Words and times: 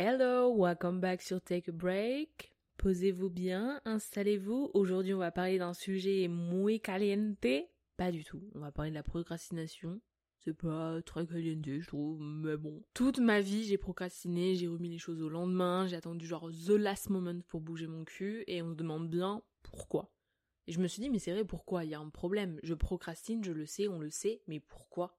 Hello, 0.00 0.54
welcome 0.54 1.00
back 1.00 1.20
sur 1.20 1.40
Take 1.40 1.70
a 1.70 1.72
Break. 1.72 2.52
Posez-vous 2.76 3.30
bien, 3.30 3.80
installez-vous. 3.84 4.70
Aujourd'hui, 4.72 5.12
on 5.12 5.18
va 5.18 5.32
parler 5.32 5.58
d'un 5.58 5.74
sujet 5.74 6.28
muy 6.28 6.80
caliente. 6.80 7.44
Pas 7.96 8.12
du 8.12 8.22
tout. 8.22 8.40
On 8.54 8.60
va 8.60 8.70
parler 8.70 8.92
de 8.92 8.94
la 8.94 9.02
procrastination. 9.02 10.00
C'est 10.38 10.54
pas 10.54 11.02
très 11.02 11.26
caliente, 11.26 11.66
je 11.66 11.84
trouve, 11.84 12.20
mais 12.20 12.56
bon. 12.56 12.80
Toute 12.94 13.18
ma 13.18 13.40
vie, 13.40 13.64
j'ai 13.64 13.76
procrastiné, 13.76 14.54
j'ai 14.54 14.68
remis 14.68 14.88
les 14.88 14.98
choses 14.98 15.20
au 15.20 15.28
lendemain, 15.28 15.88
j'ai 15.88 15.96
attendu 15.96 16.28
genre 16.28 16.48
the 16.48 16.76
last 16.76 17.10
moment 17.10 17.40
pour 17.48 17.60
bouger 17.60 17.88
mon 17.88 18.04
cul, 18.04 18.44
et 18.46 18.62
on 18.62 18.70
se 18.70 18.76
demande 18.76 19.10
bien 19.10 19.42
pourquoi. 19.64 20.12
Et 20.68 20.72
je 20.72 20.78
me 20.78 20.86
suis 20.86 21.02
dit, 21.02 21.10
mais 21.10 21.18
c'est 21.18 21.32
vrai, 21.32 21.44
pourquoi? 21.44 21.84
Il 21.84 21.90
y 21.90 21.94
a 21.94 21.98
un 21.98 22.10
problème. 22.10 22.60
Je 22.62 22.74
procrastine, 22.74 23.42
je 23.42 23.50
le 23.50 23.66
sais, 23.66 23.88
on 23.88 23.98
le 23.98 24.10
sait, 24.10 24.42
mais 24.46 24.60
pourquoi? 24.60 25.17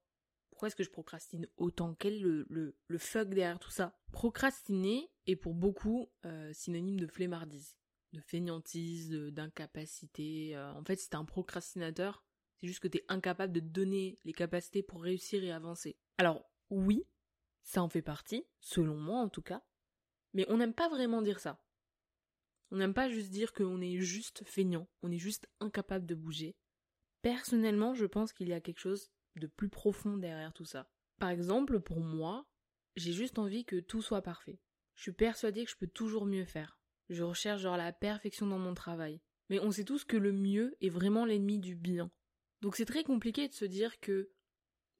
Pourquoi 0.60 0.68
est-ce 0.68 0.76
que 0.76 0.84
je 0.84 0.90
procrastine 0.90 1.48
autant? 1.56 1.96
Quel 1.98 2.16
est 2.16 2.20
le, 2.20 2.46
le, 2.50 2.98
fuck 2.98 3.30
derrière 3.30 3.60
tout 3.60 3.72
ça? 3.72 3.98
Procrastiner 4.12 5.10
est 5.26 5.38
pour 5.38 5.54
beaucoup 5.54 6.12
euh, 6.26 6.52
synonyme 6.52 7.00
de 7.00 7.08
flemmardise, 7.08 7.78
de 8.12 8.20
fainéantise, 8.20 9.10
d'incapacité. 9.10 10.58
Euh, 10.58 10.74
en 10.74 10.84
fait, 10.84 10.98
si 10.98 11.08
t'es 11.08 11.16
un 11.16 11.24
procrastinateur, 11.24 12.26
c'est 12.58 12.68
juste 12.68 12.82
que 12.82 12.90
t'es 12.90 13.06
incapable 13.08 13.54
de 13.54 13.62
donner 13.62 14.20
les 14.26 14.34
capacités 14.34 14.84
pour 14.84 15.02
réussir 15.02 15.46
et 15.46 15.52
avancer. 15.54 15.96
Alors, 16.18 16.44
oui, 16.70 17.06
ça 17.64 17.82
en 17.82 17.88
fait 17.88 18.02
partie, 18.02 18.46
selon 18.60 18.98
moi 18.98 19.22
en 19.22 19.30
tout 19.30 19.42
cas, 19.42 19.64
mais 20.34 20.46
on 20.50 20.58
n'aime 20.58 20.74
pas 20.74 20.90
vraiment 20.90 21.22
dire 21.22 21.40
ça. 21.40 21.64
On 22.72 22.76
n'aime 22.76 22.94
pas 22.94 23.08
juste 23.08 23.30
dire 23.30 23.54
qu'on 23.54 23.80
est 23.80 23.96
juste 24.00 24.44
feignant, 24.44 24.90
on 25.04 25.10
est 25.10 25.20
juste 25.20 25.48
incapable 25.62 26.06
de 26.06 26.16
bouger. 26.16 26.58
Personnellement, 27.22 27.94
je 27.94 28.06
pense 28.06 28.34
qu'il 28.34 28.50
y 28.50 28.54
a 28.54 28.60
quelque 28.60 28.80
chose 28.80 29.10
de 29.40 29.48
plus 29.48 29.70
profond 29.70 30.18
derrière 30.18 30.54
tout 30.54 30.66
ça. 30.66 30.90
Par 31.20 31.30
exemple, 31.30 31.80
pour 31.80 32.00
moi, 32.02 32.48
j'ai 32.96 33.14
juste 33.14 33.40
envie 33.40 33.66
que 33.66 33.80
tout 33.80 34.02
soit 34.02 34.22
parfait. 34.22 34.60
Je 34.96 35.04
suis 35.04 35.12
persuadée 35.12 35.66
que 35.66 35.72
je 35.72 35.78
peux 35.78 35.88
toujours 35.88 36.26
mieux 36.26 36.46
faire. 36.46 36.80
Je 37.10 37.24
recherche 37.24 37.62
genre 37.62 37.78
la 37.78 37.94
perfection 37.94 38.46
dans 38.48 38.60
mon 38.60 38.74
travail. 38.74 39.22
Mais 39.50 39.60
on 39.60 39.72
sait 39.72 39.84
tous 39.84 40.04
que 40.04 40.18
le 40.18 40.32
mieux 40.32 40.76
est 40.82 40.90
vraiment 40.90 41.26
l'ennemi 41.26 41.58
du 41.58 41.76
bien. 41.76 42.12
Donc 42.62 42.76
c'est 42.76 42.86
très 42.86 43.04
compliqué 43.04 43.48
de 43.48 43.54
se 43.54 43.66
dire 43.66 44.00
que 44.00 44.30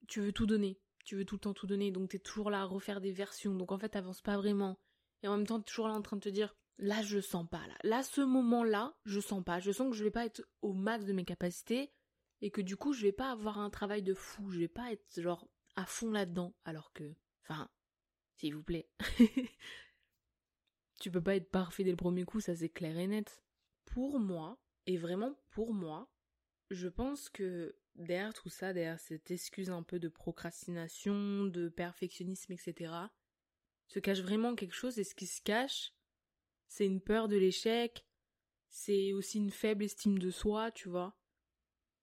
tu 0.08 0.20
veux 0.20 0.32
tout 0.32 0.46
donner. 0.46 0.80
Tu 1.04 1.16
veux 1.16 1.24
tout 1.24 1.36
le 1.36 1.40
temps 1.40 1.54
tout 1.54 1.66
donner, 1.66 1.92
donc 1.92 2.10
t'es 2.10 2.18
toujours 2.18 2.50
là 2.50 2.62
à 2.62 2.64
refaire 2.64 3.00
des 3.00 3.12
versions. 3.12 3.54
Donc 3.54 3.72
en 3.72 3.78
fait, 3.78 3.90
t'avances 3.90 4.22
pas 4.22 4.36
vraiment. 4.36 4.78
Et 5.22 5.28
en 5.28 5.36
même 5.36 5.46
temps, 5.46 5.60
t'es 5.60 5.70
toujours 5.70 5.88
là 5.88 5.94
en 5.94 6.02
train 6.02 6.16
de 6.16 6.22
te 6.22 6.28
dire, 6.28 6.54
là, 6.78 7.02
je 7.02 7.20
sens 7.20 7.46
pas, 7.48 7.66
là. 7.66 7.76
Là, 7.84 8.02
ce 8.02 8.20
moment-là, 8.20 8.96
je 9.04 9.20
sens 9.20 9.44
pas. 9.44 9.60
Je 9.60 9.72
sens 9.72 9.90
que 9.90 9.96
je 9.96 10.04
vais 10.04 10.10
pas 10.10 10.26
être 10.26 10.42
au 10.62 10.72
max 10.72 11.04
de 11.04 11.12
mes 11.12 11.24
capacités 11.24 11.92
et 12.40 12.50
que 12.50 12.60
du 12.60 12.76
coup 12.76 12.92
je 12.92 13.02
vais 13.02 13.12
pas 13.12 13.30
avoir 13.30 13.58
un 13.58 13.70
travail 13.70 14.02
de 14.02 14.14
fou, 14.14 14.50
je 14.50 14.58
vais 14.60 14.68
pas 14.68 14.92
être 14.92 15.20
genre 15.20 15.48
à 15.76 15.86
fond 15.86 16.10
là-dedans, 16.10 16.54
alors 16.64 16.92
que, 16.92 17.14
enfin, 17.42 17.70
s'il 18.36 18.54
vous 18.54 18.62
plaît, 18.62 18.88
tu 21.00 21.10
peux 21.10 21.22
pas 21.22 21.36
être 21.36 21.50
parfait 21.50 21.84
dès 21.84 21.90
le 21.90 21.96
premier 21.96 22.24
coup, 22.24 22.40
ça 22.40 22.54
c'est 22.56 22.68
clair 22.68 22.98
et 22.98 23.06
net. 23.06 23.42
Pour 23.86 24.18
moi, 24.18 24.60
et 24.86 24.96
vraiment 24.96 25.34
pour 25.50 25.72
moi, 25.72 26.12
je 26.70 26.88
pense 26.88 27.28
que 27.28 27.76
derrière 27.94 28.34
tout 28.34 28.48
ça, 28.48 28.72
derrière 28.72 29.00
cette 29.00 29.30
excuse 29.30 29.70
un 29.70 29.82
peu 29.82 29.98
de 29.98 30.08
procrastination, 30.08 31.44
de 31.46 31.68
perfectionnisme, 31.68 32.52
etc., 32.52 32.92
se 33.88 33.98
cache 33.98 34.20
vraiment 34.20 34.54
quelque 34.54 34.74
chose 34.74 34.98
et 34.98 35.04
ce 35.04 35.14
qui 35.14 35.26
se 35.26 35.42
cache, 35.42 35.92
c'est 36.68 36.86
une 36.86 37.00
peur 37.00 37.26
de 37.28 37.36
l'échec, 37.36 38.06
c'est 38.68 39.12
aussi 39.12 39.38
une 39.38 39.50
faible 39.50 39.84
estime 39.84 40.18
de 40.18 40.30
soi, 40.30 40.70
tu 40.70 40.88
vois. 40.88 41.19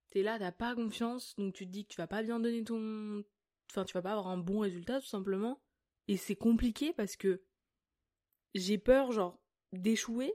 T'es 0.09 0.23
là, 0.23 0.39
t'as 0.39 0.51
pas 0.51 0.75
confiance, 0.75 1.35
donc 1.37 1.53
tu 1.53 1.65
te 1.65 1.71
dis 1.71 1.85
que 1.85 1.93
tu 1.93 1.97
vas 1.97 2.07
pas 2.07 2.23
bien 2.23 2.39
donner 2.39 2.63
ton... 2.63 3.23
Enfin, 3.69 3.83
tu 3.83 3.93
vas 3.93 4.01
pas 4.01 4.11
avoir 4.11 4.27
un 4.27 4.37
bon 4.37 4.59
résultat, 4.59 5.01
tout 5.01 5.07
simplement. 5.07 5.61
Et 6.07 6.15
c'est 6.15 6.35
compliqué 6.35 6.93
parce 6.93 7.17
que 7.17 7.41
j'ai 8.53 8.77
peur, 8.77 9.11
genre, 9.11 9.39
d'échouer. 9.73 10.33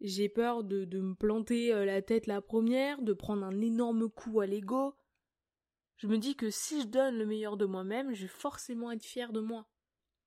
J'ai 0.00 0.28
peur 0.28 0.64
de, 0.64 0.84
me 0.98 1.14
planter 1.14 1.72
euh, 1.72 1.84
la 1.84 2.02
tête 2.02 2.26
la 2.26 2.40
première, 2.40 3.02
de 3.02 3.12
prendre 3.12 3.44
un 3.44 3.60
énorme 3.60 4.08
coup 4.08 4.40
à 4.40 4.46
l'ego. 4.46 4.96
Je 5.96 6.08
me 6.08 6.18
dis 6.18 6.34
que 6.34 6.50
si 6.50 6.82
je 6.82 6.86
donne 6.86 7.18
le 7.18 7.26
meilleur 7.26 7.56
de 7.56 7.66
moi-même, 7.66 8.12
je 8.12 8.22
vais 8.22 8.28
forcément 8.28 8.90
être 8.90 9.04
fier 9.04 9.32
de 9.32 9.40
moi. 9.40 9.68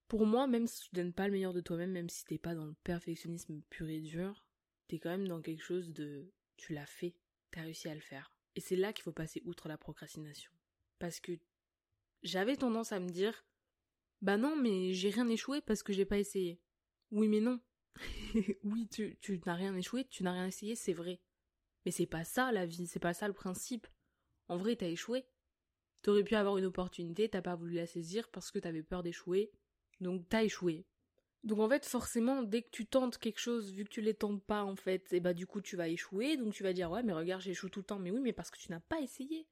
Pour 0.07 0.25
moi, 0.25 0.47
même 0.47 0.67
si 0.67 0.83
tu 0.83 0.95
donnes 0.95 1.13
pas 1.13 1.27
le 1.27 1.33
meilleur 1.33 1.53
de 1.53 1.61
toi-même, 1.61 1.91
même 1.91 2.09
si 2.09 2.23
t'es 2.25 2.37
pas 2.37 2.55
dans 2.55 2.65
le 2.65 2.75
perfectionnisme 2.83 3.61
pur 3.69 3.89
et 3.89 3.99
dur, 3.99 4.45
t'es 4.87 4.99
quand 4.99 5.09
même 5.09 5.27
dans 5.27 5.41
quelque 5.41 5.63
chose 5.63 5.91
de... 5.91 6.31
Tu 6.57 6.73
l'as 6.73 6.85
fait, 6.85 7.15
t'as 7.51 7.63
réussi 7.63 7.89
à 7.89 7.95
le 7.95 8.01
faire. 8.01 8.34
Et 8.55 8.61
c'est 8.61 8.75
là 8.75 8.93
qu'il 8.93 9.03
faut 9.03 9.11
passer 9.11 9.41
outre 9.45 9.67
la 9.67 9.77
procrastination. 9.77 10.51
Parce 10.99 11.19
que 11.19 11.33
j'avais 12.23 12.55
tendance 12.55 12.91
à 12.91 12.99
me 12.99 13.09
dire 13.09 13.45
Bah 14.21 14.37
non, 14.37 14.55
mais 14.55 14.93
j'ai 14.93 15.09
rien 15.09 15.27
échoué 15.27 15.61
parce 15.61 15.83
que 15.83 15.93
j'ai 15.93 16.05
pas 16.05 16.19
essayé. 16.19 16.59
Oui, 17.11 17.27
mais 17.27 17.41
non. 17.41 17.59
oui, 18.63 18.87
tu, 18.87 19.41
n'as 19.45 19.53
rien 19.53 19.75
échoué, 19.75 20.05
tu 20.05 20.23
n'as 20.23 20.33
rien 20.33 20.47
essayé, 20.47 20.75
c'est 20.75 20.93
vrai. 20.93 21.21
Mais 21.85 21.91
c'est 21.91 22.07
pas 22.07 22.23
ça 22.23 22.51
la 22.51 22.65
vie, 22.65 22.87
c'est 22.87 22.99
pas 22.99 23.13
ça 23.13 23.27
le 23.27 23.33
principe. 23.33 23.87
En 24.47 24.57
vrai, 24.57 24.75
t'as 24.75 24.87
échoué. 24.87 25.25
T'aurais 26.01 26.23
pu 26.23 26.35
avoir 26.35 26.57
une 26.57 26.65
opportunité, 26.65 27.29
t'as 27.29 27.41
pas 27.41 27.55
voulu 27.55 27.75
la 27.75 27.87
saisir 27.87 28.29
parce 28.29 28.51
que 28.51 28.59
t'avais 28.59 28.83
peur 28.83 29.03
d'échouer. 29.03 29.51
Donc 30.01 30.27
t'as 30.29 30.43
échoué. 30.43 30.85
Donc 31.45 31.59
en 31.59 31.69
fait, 31.69 31.85
forcément, 31.85 32.41
dès 32.41 32.63
que 32.63 32.69
tu 32.71 32.87
tentes 32.87 33.19
quelque 33.19 33.39
chose, 33.39 33.71
vu 33.71 33.83
que 33.85 33.89
tu 33.89 34.01
les 34.01 34.15
tentes 34.15 34.43
pas 34.43 34.63
en 34.63 34.75
fait, 34.75 35.13
et 35.13 35.19
bah 35.19 35.33
du 35.35 35.45
coup 35.45 35.61
tu 35.61 35.75
vas 35.75 35.87
échouer, 35.87 36.37
donc 36.37 36.53
tu 36.53 36.63
vas 36.63 36.73
dire 36.73 36.89
ouais 36.89 37.03
mais 37.03 37.13
regarde 37.13 37.41
j'échoue 37.41 37.69
tout 37.69 37.81
le 37.81 37.85
temps, 37.85 37.99
mais 37.99 38.09
oui 38.09 38.19
mais 38.19 38.33
parce 38.33 38.49
que 38.49 38.57
tu 38.57 38.71
n'as 38.71 38.79
pas 38.79 38.99
essayé. 38.99 39.47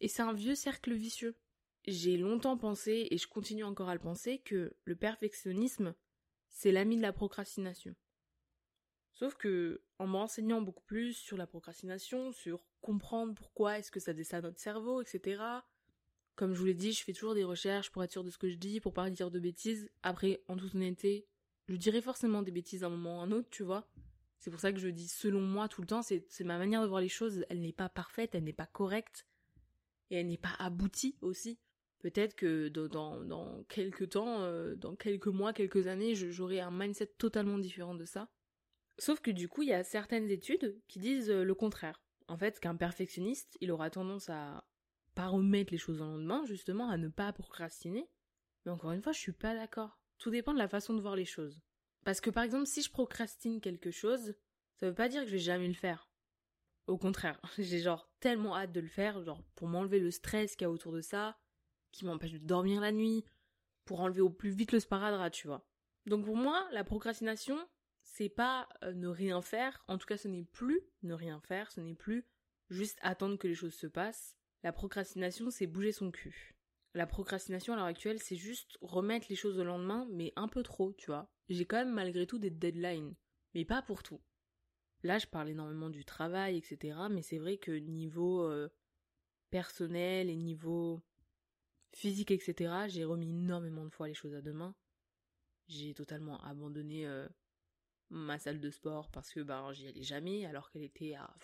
Et 0.00 0.08
c'est 0.08 0.22
un 0.22 0.34
vieux 0.34 0.54
cercle 0.54 0.92
vicieux. 0.92 1.34
J'ai 1.86 2.18
longtemps 2.18 2.58
pensé, 2.58 3.08
et 3.10 3.16
je 3.16 3.28
continue 3.28 3.64
encore 3.64 3.88
à 3.88 3.94
le 3.94 4.00
penser, 4.00 4.40
que 4.40 4.76
le 4.84 4.96
perfectionnisme, 4.96 5.94
c'est 6.50 6.72
l'ami 6.72 6.96
de 6.96 7.02
la 7.02 7.12
procrastination. 7.14 7.94
Sauf 9.14 9.36
que, 9.36 9.82
en 9.98 10.06
me 10.06 10.16
renseignant 10.16 10.60
beaucoup 10.60 10.84
plus 10.84 11.14
sur 11.14 11.38
la 11.38 11.46
procrastination, 11.46 12.32
sur 12.32 12.66
comprendre 12.82 13.34
pourquoi 13.34 13.78
est-ce 13.78 13.90
que 13.90 14.00
ça 14.00 14.12
descend 14.12 14.42
notre 14.42 14.60
cerveau, 14.60 15.00
etc., 15.00 15.42
comme 16.36 16.54
je 16.54 16.58
vous 16.60 16.66
l'ai 16.66 16.74
dit, 16.74 16.92
je 16.92 17.02
fais 17.02 17.12
toujours 17.12 17.34
des 17.34 17.44
recherches 17.44 17.90
pour 17.90 18.04
être 18.04 18.12
sûr 18.12 18.22
de 18.22 18.30
ce 18.30 18.38
que 18.38 18.48
je 18.48 18.56
dis, 18.56 18.80
pour 18.80 18.92
pas 18.92 19.10
dire 19.10 19.30
de 19.30 19.40
bêtises. 19.40 19.90
Après, 20.02 20.42
en 20.48 20.56
toute 20.56 20.74
honnêteté, 20.74 21.26
je 21.68 21.76
dirais 21.76 22.02
forcément 22.02 22.42
des 22.42 22.52
bêtises 22.52 22.84
à 22.84 22.86
un 22.86 22.90
moment 22.90 23.18
ou 23.18 23.20
à 23.20 23.24
un 23.24 23.32
autre, 23.32 23.48
tu 23.50 23.62
vois. 23.62 23.88
C'est 24.38 24.50
pour 24.50 24.60
ça 24.60 24.72
que 24.72 24.78
je 24.78 24.88
dis 24.88 25.08
selon 25.08 25.40
moi 25.40 25.66
tout 25.66 25.80
le 25.80 25.86
temps, 25.86 26.02
c'est 26.02 26.44
ma 26.44 26.58
manière 26.58 26.82
de 26.82 26.86
voir 26.86 27.00
les 27.00 27.08
choses, 27.08 27.44
elle 27.48 27.60
n'est 27.60 27.72
pas 27.72 27.88
parfaite, 27.88 28.34
elle 28.34 28.44
n'est 28.44 28.52
pas 28.52 28.66
correcte, 28.66 29.26
et 30.10 30.16
elle 30.16 30.28
n'est 30.28 30.36
pas 30.36 30.54
aboutie 30.58 31.16
aussi. 31.22 31.58
Peut-être 32.00 32.36
que 32.36 32.68
dans, 32.68 33.64
quelques 33.68 34.10
temps, 34.10 34.42
euh, 34.42 34.76
dans 34.76 34.94
quelques 34.94 35.26
mois, 35.26 35.52
quelques 35.52 35.86
années, 35.86 36.14
j'aurai 36.14 36.60
un 36.60 36.70
mindset 36.70 37.06
totalement 37.18 37.58
différent 37.58 37.94
de 37.94 38.04
ça. 38.04 38.30
Sauf 38.98 39.20
que 39.20 39.30
du 39.30 39.48
coup, 39.48 39.62
il 39.62 39.70
y 39.70 39.72
a 39.72 39.82
certaines 39.82 40.30
études 40.30 40.78
qui 40.86 40.98
disent 40.98 41.30
euh, 41.30 41.42
le 41.42 41.54
contraire. 41.54 42.00
En 42.28 42.36
fait, 42.36 42.60
qu'un 42.60 42.76
perfectionniste, 42.76 43.56
il 43.60 43.72
aura 43.72 43.90
tendance 43.90 44.28
à 44.30 44.64
pas 45.16 45.28
remettre 45.28 45.72
les 45.72 45.78
choses 45.78 46.00
au 46.00 46.04
lendemain, 46.04 46.44
justement, 46.44 46.90
à 46.90 46.98
ne 46.98 47.08
pas 47.08 47.32
procrastiner. 47.32 48.08
Mais 48.64 48.70
encore 48.70 48.92
une 48.92 49.02
fois, 49.02 49.12
je 49.12 49.18
suis 49.18 49.32
pas 49.32 49.54
d'accord. 49.54 49.98
Tout 50.18 50.30
dépend 50.30 50.52
de 50.52 50.58
la 50.58 50.68
façon 50.68 50.94
de 50.94 51.00
voir 51.00 51.16
les 51.16 51.24
choses. 51.24 51.60
Parce 52.04 52.20
que 52.20 52.30
par 52.30 52.44
exemple, 52.44 52.66
si 52.66 52.82
je 52.82 52.90
procrastine 52.90 53.60
quelque 53.60 53.90
chose, 53.90 54.34
ça 54.76 54.86
veut 54.86 54.94
pas 54.94 55.08
dire 55.08 55.22
que 55.22 55.28
je 55.28 55.32
vais 55.32 55.38
jamais 55.38 55.68
le 55.68 55.74
faire. 55.74 56.10
Au 56.86 56.98
contraire, 56.98 57.40
j'ai 57.58 57.80
genre 57.80 58.08
tellement 58.20 58.54
hâte 58.54 58.72
de 58.72 58.80
le 58.80 58.88
faire, 58.88 59.24
genre 59.24 59.42
pour 59.54 59.68
m'enlever 59.68 59.98
le 59.98 60.10
stress 60.10 60.54
qu'il 60.54 60.66
y 60.66 60.68
a 60.68 60.70
autour 60.70 60.92
de 60.92 61.00
ça, 61.00 61.38
qui 61.92 62.04
m'empêche 62.04 62.32
de 62.32 62.38
dormir 62.38 62.80
la 62.80 62.92
nuit, 62.92 63.24
pour 63.86 64.00
enlever 64.00 64.20
au 64.20 64.30
plus 64.30 64.50
vite 64.50 64.72
le 64.72 64.80
sparadrap, 64.80 65.32
tu 65.32 65.46
vois. 65.46 65.66
Donc 66.04 66.26
pour 66.26 66.36
moi, 66.36 66.68
la 66.72 66.84
procrastination, 66.84 67.58
c'est 68.02 68.28
pas 68.28 68.68
euh, 68.84 68.92
ne 68.92 69.08
rien 69.08 69.40
faire, 69.40 69.82
en 69.88 69.96
tout 69.96 70.06
cas 70.06 70.18
ce 70.18 70.28
n'est 70.28 70.44
plus 70.44 70.82
ne 71.02 71.14
rien 71.14 71.40
faire, 71.40 71.72
ce 71.72 71.80
n'est 71.80 71.94
plus 71.94 72.26
juste 72.68 72.98
attendre 73.00 73.38
que 73.38 73.48
les 73.48 73.54
choses 73.54 73.74
se 73.74 73.86
passent, 73.86 74.35
la 74.62 74.72
procrastination, 74.72 75.50
c'est 75.50 75.66
bouger 75.66 75.92
son 75.92 76.10
cul. 76.10 76.56
La 76.94 77.06
procrastination 77.06 77.74
à 77.74 77.76
l'heure 77.76 77.84
actuelle, 77.84 78.20
c'est 78.20 78.36
juste 78.36 78.78
remettre 78.80 79.26
les 79.28 79.36
choses 79.36 79.58
au 79.58 79.64
lendemain, 79.64 80.08
mais 80.10 80.32
un 80.36 80.48
peu 80.48 80.62
trop, 80.62 80.94
tu 80.94 81.06
vois. 81.06 81.30
J'ai 81.48 81.66
quand 81.66 81.76
même 81.76 81.92
malgré 81.92 82.26
tout 82.26 82.38
des 82.38 82.50
deadlines, 82.50 83.14
mais 83.54 83.64
pas 83.64 83.82
pour 83.82 84.02
tout. 84.02 84.20
Là, 85.02 85.18
je 85.18 85.26
parle 85.26 85.50
énormément 85.50 85.90
du 85.90 86.04
travail, 86.04 86.56
etc. 86.56 86.98
Mais 87.10 87.22
c'est 87.22 87.38
vrai 87.38 87.58
que 87.58 87.70
niveau 87.70 88.42
euh, 88.42 88.68
personnel 89.50 90.30
et 90.30 90.36
niveau 90.36 91.02
physique, 91.92 92.30
etc., 92.30 92.86
j'ai 92.88 93.04
remis 93.04 93.28
énormément 93.28 93.84
de 93.84 93.90
fois 93.90 94.08
les 94.08 94.14
choses 94.14 94.34
à 94.34 94.42
demain. 94.42 94.74
J'ai 95.68 95.94
totalement 95.94 96.42
abandonné 96.44 97.06
euh, 97.06 97.28
ma 98.10 98.38
salle 98.38 98.60
de 98.60 98.70
sport 98.70 99.10
parce 99.10 99.32
que 99.32 99.40
ben 99.40 99.72
j'y 99.72 99.86
allais 99.86 100.02
jamais, 100.02 100.46
alors 100.46 100.70
qu'elle 100.70 100.82
était 100.82 101.14
à 101.14 101.34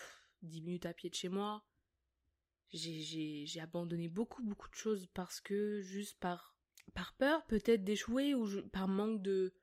10 0.42 0.62
minutes 0.62 0.86
à 0.86 0.94
pied 0.94 1.10
de 1.10 1.14
chez 1.14 1.28
moi 1.28 1.64
j'ai 2.72 3.60
abandonné 3.60 4.08
beaucoup 4.08 4.42
beaucoup 4.42 4.68
de 4.68 4.74
choses 4.74 5.06
parce 5.14 5.40
que 5.40 5.80
juste 5.82 6.18
par 6.18 6.56
par 6.94 7.14
peur 7.14 7.44
peut-être 7.46 7.84
d'échouer 7.84 8.34
ou 8.34 8.46
par 8.68 8.88
manque 8.88 9.22
de 9.22 9.54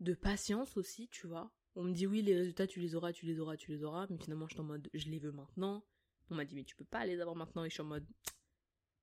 de 0.00 0.14
patience 0.14 0.76
aussi, 0.76 1.08
tu 1.08 1.26
vois. 1.26 1.52
On 1.74 1.82
me 1.82 1.92
dit 1.92 2.06
oui, 2.06 2.22
les 2.22 2.36
résultats 2.36 2.66
tu 2.66 2.80
les 2.80 2.94
auras, 2.94 3.12
tu 3.12 3.26
les 3.26 3.40
auras, 3.40 3.56
tu 3.56 3.70
les 3.72 3.82
auras, 3.82 4.06
mais 4.10 4.18
finalement 4.18 4.46
je 4.48 4.54
suis 4.54 4.60
en 4.60 4.64
mode 4.64 4.88
je 4.94 5.08
les 5.08 5.18
veux 5.18 5.32
maintenant. 5.32 5.84
On 6.30 6.34
m'a 6.34 6.44
dit 6.44 6.54
mais 6.54 6.64
tu 6.64 6.76
peux 6.76 6.84
pas 6.84 7.06
les 7.06 7.20
avoir 7.20 7.36
maintenant 7.36 7.64
et 7.64 7.68
je 7.68 7.74
suis 7.74 7.82
en 7.82 7.86
mode 7.86 8.06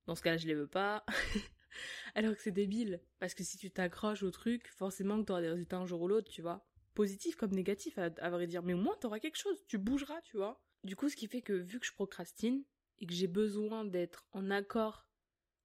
dans 0.05 0.15
ce 0.15 0.21
cas-là 0.21 0.37
je 0.37 0.47
les 0.47 0.55
veux 0.55 0.67
pas. 0.67 1.05
Alors 2.15 2.35
que 2.35 2.41
c'est 2.41 2.51
débile. 2.51 3.01
Parce 3.19 3.33
que 3.33 3.43
si 3.43 3.57
tu 3.57 3.71
t'accroches 3.71 4.23
au 4.23 4.31
truc, 4.31 4.67
forcément 4.69 5.19
que 5.19 5.25
t'auras 5.25 5.41
des 5.41 5.49
résultats 5.49 5.77
un 5.77 5.85
jour 5.85 6.01
ou 6.01 6.07
l'autre, 6.07 6.31
tu 6.31 6.41
vois. 6.41 6.65
Positif 6.93 7.35
comme 7.35 7.51
négatif, 7.51 7.97
à, 7.97 8.05
à 8.05 8.29
vrai 8.29 8.47
dire. 8.47 8.63
Mais 8.63 8.73
au 8.73 8.77
moins, 8.77 8.95
t'auras 9.01 9.19
quelque 9.19 9.37
chose. 9.37 9.65
Tu 9.67 9.77
bougeras, 9.77 10.21
tu 10.21 10.37
vois. 10.37 10.63
Du 10.83 10.95
coup, 10.95 11.09
ce 11.09 11.15
qui 11.15 11.27
fait 11.27 11.41
que 11.41 11.53
vu 11.53 11.79
que 11.79 11.85
je 11.85 11.91
procrastine, 11.93 12.63
et 12.99 13.07
que 13.07 13.13
j'ai 13.13 13.27
besoin 13.27 13.85
d'être 13.85 14.25
en 14.31 14.49
accord 14.51 15.07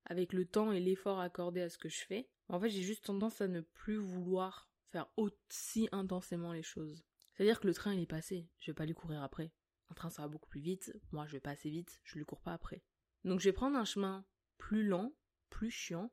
avec 0.05 0.32
le 0.32 0.44
temps 0.44 0.73
et 0.73 0.81
l'effort 0.81 1.21
accordé 1.21 1.61
à 1.61 1.69
ce 1.69 1.79
que 1.79 1.88
je 1.88 2.05
fais, 2.05 2.29
en 2.49 2.59
fait, 2.61 2.71
j'ai 2.71 2.82
juste 2.82 3.05
tendance 3.05 3.41
à 3.41 3.49
ne 3.49 3.61
plus 3.61 3.97
vouloir 3.97 4.69
faire 4.91 5.09
aussi 5.17 5.88
intensément 5.93 6.53
les 6.53 6.62
choses. 6.62 7.05
C'est-à-dire 7.32 7.61
que 7.61 7.67
le 7.67 7.75
train, 7.75 7.94
il 7.94 8.00
est 8.00 8.06
passé. 8.06 8.49
Je 8.59 8.71
vais 8.71 8.75
pas 8.75 8.87
lui 8.87 8.94
courir 8.94 9.23
après. 9.23 9.53
Un 9.88 9.94
train, 9.94 10.11
ça 10.11 10.23
va 10.23 10.29
beaucoup 10.29 10.49
plus 10.49 10.61
vite. 10.61 10.93
Moi, 11.12 11.27
je 11.27 11.32
vais 11.32 11.41
pas 11.41 11.50
assez 11.50 11.71
vite. 11.71 12.00
Je 12.05 12.19
lui 12.19 12.25
cours 12.25 12.41
pas 12.43 12.53
après. 12.53 12.82
Donc, 13.25 13.41
je 13.41 13.49
vais 13.49 13.53
prendre 13.53 13.76
un 13.76 13.85
chemin 13.85 14.26
plus 14.59 14.85
lent, 14.85 15.15
plus 15.49 15.71
chiant, 15.71 16.12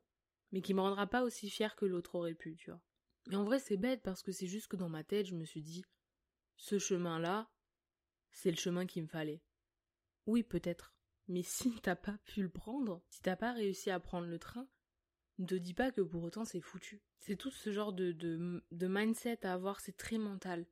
mais 0.52 0.62
qui 0.62 0.74
me 0.74 0.80
rendra 0.80 1.06
pas 1.06 1.22
aussi 1.22 1.50
fier 1.50 1.74
que 1.76 1.84
l'autre 1.84 2.14
aurait 2.14 2.34
pu, 2.34 2.56
tu 2.56 2.70
vois. 2.70 2.80
Mais 3.26 3.36
en 3.36 3.44
vrai, 3.44 3.58
c'est 3.58 3.76
bête 3.76 4.02
parce 4.02 4.22
que 4.22 4.32
c'est 4.32 4.46
juste 4.46 4.68
que 4.68 4.76
dans 4.76 4.88
ma 4.88 5.04
tête, 5.04 5.26
je 5.26 5.34
me 5.34 5.44
suis 5.44 5.62
dit, 5.62 5.84
ce 6.56 6.78
chemin-là, 6.78 7.50
c'est 8.30 8.50
le 8.50 8.56
chemin 8.56 8.86
qu'il 8.86 9.02
me 9.02 9.08
fallait. 9.08 9.42
Oui, 10.26 10.42
peut-être. 10.42 10.94
Mais 11.28 11.42
si 11.42 11.72
t'as 11.82 11.96
pas 11.96 12.18
pu 12.24 12.42
le 12.42 12.48
prendre, 12.48 13.02
si 13.10 13.20
t'as 13.22 13.36
pas 13.36 13.52
réussi 13.52 13.90
à 13.90 14.00
prendre 14.00 14.26
le 14.26 14.38
train, 14.38 14.66
ne 15.38 15.46
te 15.46 15.54
dis 15.54 15.74
pas 15.74 15.92
que 15.92 16.00
pour 16.00 16.22
autant 16.22 16.44
c'est 16.44 16.60
foutu. 16.60 17.02
C'est 17.18 17.36
tout 17.36 17.50
ce 17.50 17.70
genre 17.70 17.92
de, 17.92 18.12
de, 18.12 18.64
de 18.70 18.86
mindset 18.86 19.44
à 19.44 19.52
avoir, 19.52 19.80
c'est 19.80 19.96
très 19.96 20.18
mental. 20.18 20.66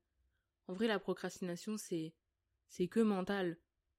En 0.68 0.72
vrai, 0.72 0.86
la 0.88 0.98
procrastination, 0.98 1.76
c'est, 1.76 2.14
c'est 2.68 2.88
que 2.88 3.00
mental. 3.00 3.58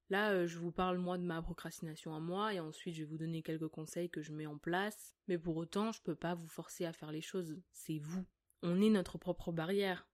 Là, 0.10 0.32
euh, 0.32 0.48
je 0.48 0.58
vous 0.58 0.72
parle 0.72 0.98
moi 0.98 1.18
de 1.18 1.24
ma 1.24 1.42
procrastination 1.42 2.16
à 2.16 2.20
moi 2.20 2.54
et 2.54 2.60
ensuite 2.60 2.96
je 2.96 3.02
vais 3.02 3.10
vous 3.10 3.18
donner 3.18 3.42
quelques 3.42 3.68
conseils 3.68 4.10
que 4.10 4.22
je 4.22 4.32
mets 4.32 4.46
en 4.46 4.58
place. 4.58 5.16
Mais 5.28 5.38
pour 5.38 5.58
autant, 5.58 5.92
je 5.92 6.02
peux 6.02 6.16
pas 6.16 6.36
vous 6.36 6.48
forcer 6.48 6.86
à 6.86 6.94
faire 6.94 7.12
les 7.12 7.22
choses. 7.22 7.58
C'est 7.72 8.00
vous. 8.00 8.26
On 8.64 8.82
est 8.82 8.90
notre 8.90 9.18
propre 9.18 9.52
barrière. 9.52 10.08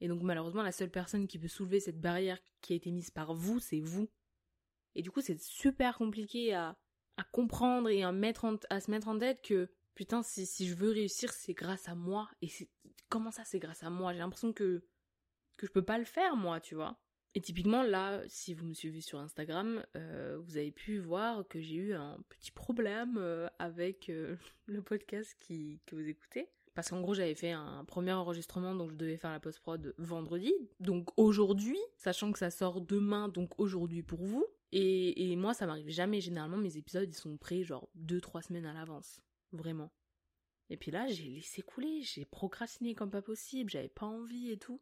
Et 0.00 0.08
donc 0.08 0.22
malheureusement, 0.22 0.62
la 0.62 0.72
seule 0.72 0.90
personne 0.90 1.28
qui 1.28 1.38
peut 1.38 1.48
soulever 1.48 1.80
cette 1.80 2.00
barrière 2.00 2.38
qui 2.60 2.72
a 2.72 2.76
été 2.76 2.90
mise 2.90 3.10
par 3.10 3.34
vous, 3.34 3.60
c'est 3.60 3.80
vous. 3.80 4.10
Et 4.94 5.02
du 5.02 5.10
coup, 5.10 5.20
c'est 5.20 5.40
super 5.40 5.96
compliqué 5.96 6.54
à, 6.54 6.76
comprendre 7.32 7.88
et 7.90 8.02
à, 8.02 8.10
se 8.10 8.90
mettre 8.90 9.08
en 9.08 9.18
tête 9.18 9.42
que 9.42 9.70
putain, 9.94 10.22
si, 10.22 10.66
je 10.66 10.74
veux 10.74 10.90
réussir, 10.90 11.32
c'est 11.32 11.52
grâce 11.52 11.88
à 11.88 11.94
moi. 11.94 12.30
Et 12.42 12.48
comment 13.08 13.30
ça, 13.30 13.44
c'est 13.44 13.58
grâce 13.58 13.82
à 13.82 13.90
moi? 13.90 14.12
J'ai 14.12 14.20
l'impression 14.20 14.52
que 14.52 14.82
que 15.58 15.66
je 15.66 15.72
peux 15.72 15.84
pas 15.84 15.98
le 15.98 16.04
faire 16.04 16.36
moi, 16.36 16.58
tu 16.58 16.74
vois. 16.74 16.98
Et 17.34 17.40
typiquement 17.40 17.82
là, 17.82 18.22
si 18.26 18.54
vous 18.54 18.64
me 18.64 18.72
suivez 18.72 19.00
sur 19.00 19.20
Instagram, 19.20 19.84
euh, 19.94 20.38
vous 20.42 20.56
avez 20.56 20.72
pu 20.72 20.98
voir 20.98 21.46
que 21.46 21.60
j'ai 21.60 21.76
eu 21.76 21.94
un 21.94 22.18
petit 22.28 22.50
problème 22.50 23.16
euh, 23.18 23.48
avec 23.58 24.08
euh, 24.08 24.36
le 24.66 24.82
podcast 24.82 25.36
qui, 25.38 25.80
que 25.86 25.94
vous 25.94 26.08
écoutez. 26.08 26.48
Parce 26.74 26.90
qu'en 26.90 27.00
gros, 27.00 27.14
j'avais 27.14 27.34
fait 27.34 27.50
un 27.50 27.84
premier 27.84 28.12
enregistrement, 28.12 28.74
donc 28.74 28.90
je 28.90 28.96
devais 28.96 29.16
faire 29.16 29.32
la 29.32 29.40
post-prod 29.40 29.94
vendredi. 29.98 30.54
Donc 30.78 31.10
aujourd'hui, 31.18 31.78
sachant 31.96 32.32
que 32.32 32.38
ça 32.38 32.50
sort 32.50 32.80
demain, 32.80 33.28
donc 33.28 33.58
aujourd'hui 33.58 34.02
pour 34.02 34.24
vous. 34.24 34.46
Et, 34.72 35.34
moi, 35.36 35.54
ça 35.54 35.66
m'arrive 35.66 35.88
jamais. 35.88 36.20
Généralement, 36.20 36.56
mes 36.56 36.76
épisodes, 36.76 37.08
ils 37.08 37.16
sont 37.16 37.36
prêts 37.36 37.64
genre 37.64 37.88
2-3 37.98 38.42
semaines 38.42 38.66
à 38.66 38.72
l'avance. 38.72 39.20
Vraiment. 39.52 39.92
Et 40.68 40.76
puis 40.76 40.90
là, 40.92 41.08
j'ai 41.08 41.24
laissé 41.24 41.62
couler, 41.62 42.02
j'ai 42.02 42.24
procrastiné 42.24 42.94
comme 42.94 43.10
pas 43.10 43.22
possible, 43.22 43.70
j'avais 43.70 43.88
pas 43.88 44.06
envie 44.06 44.52
et 44.52 44.58
tout. 44.58 44.80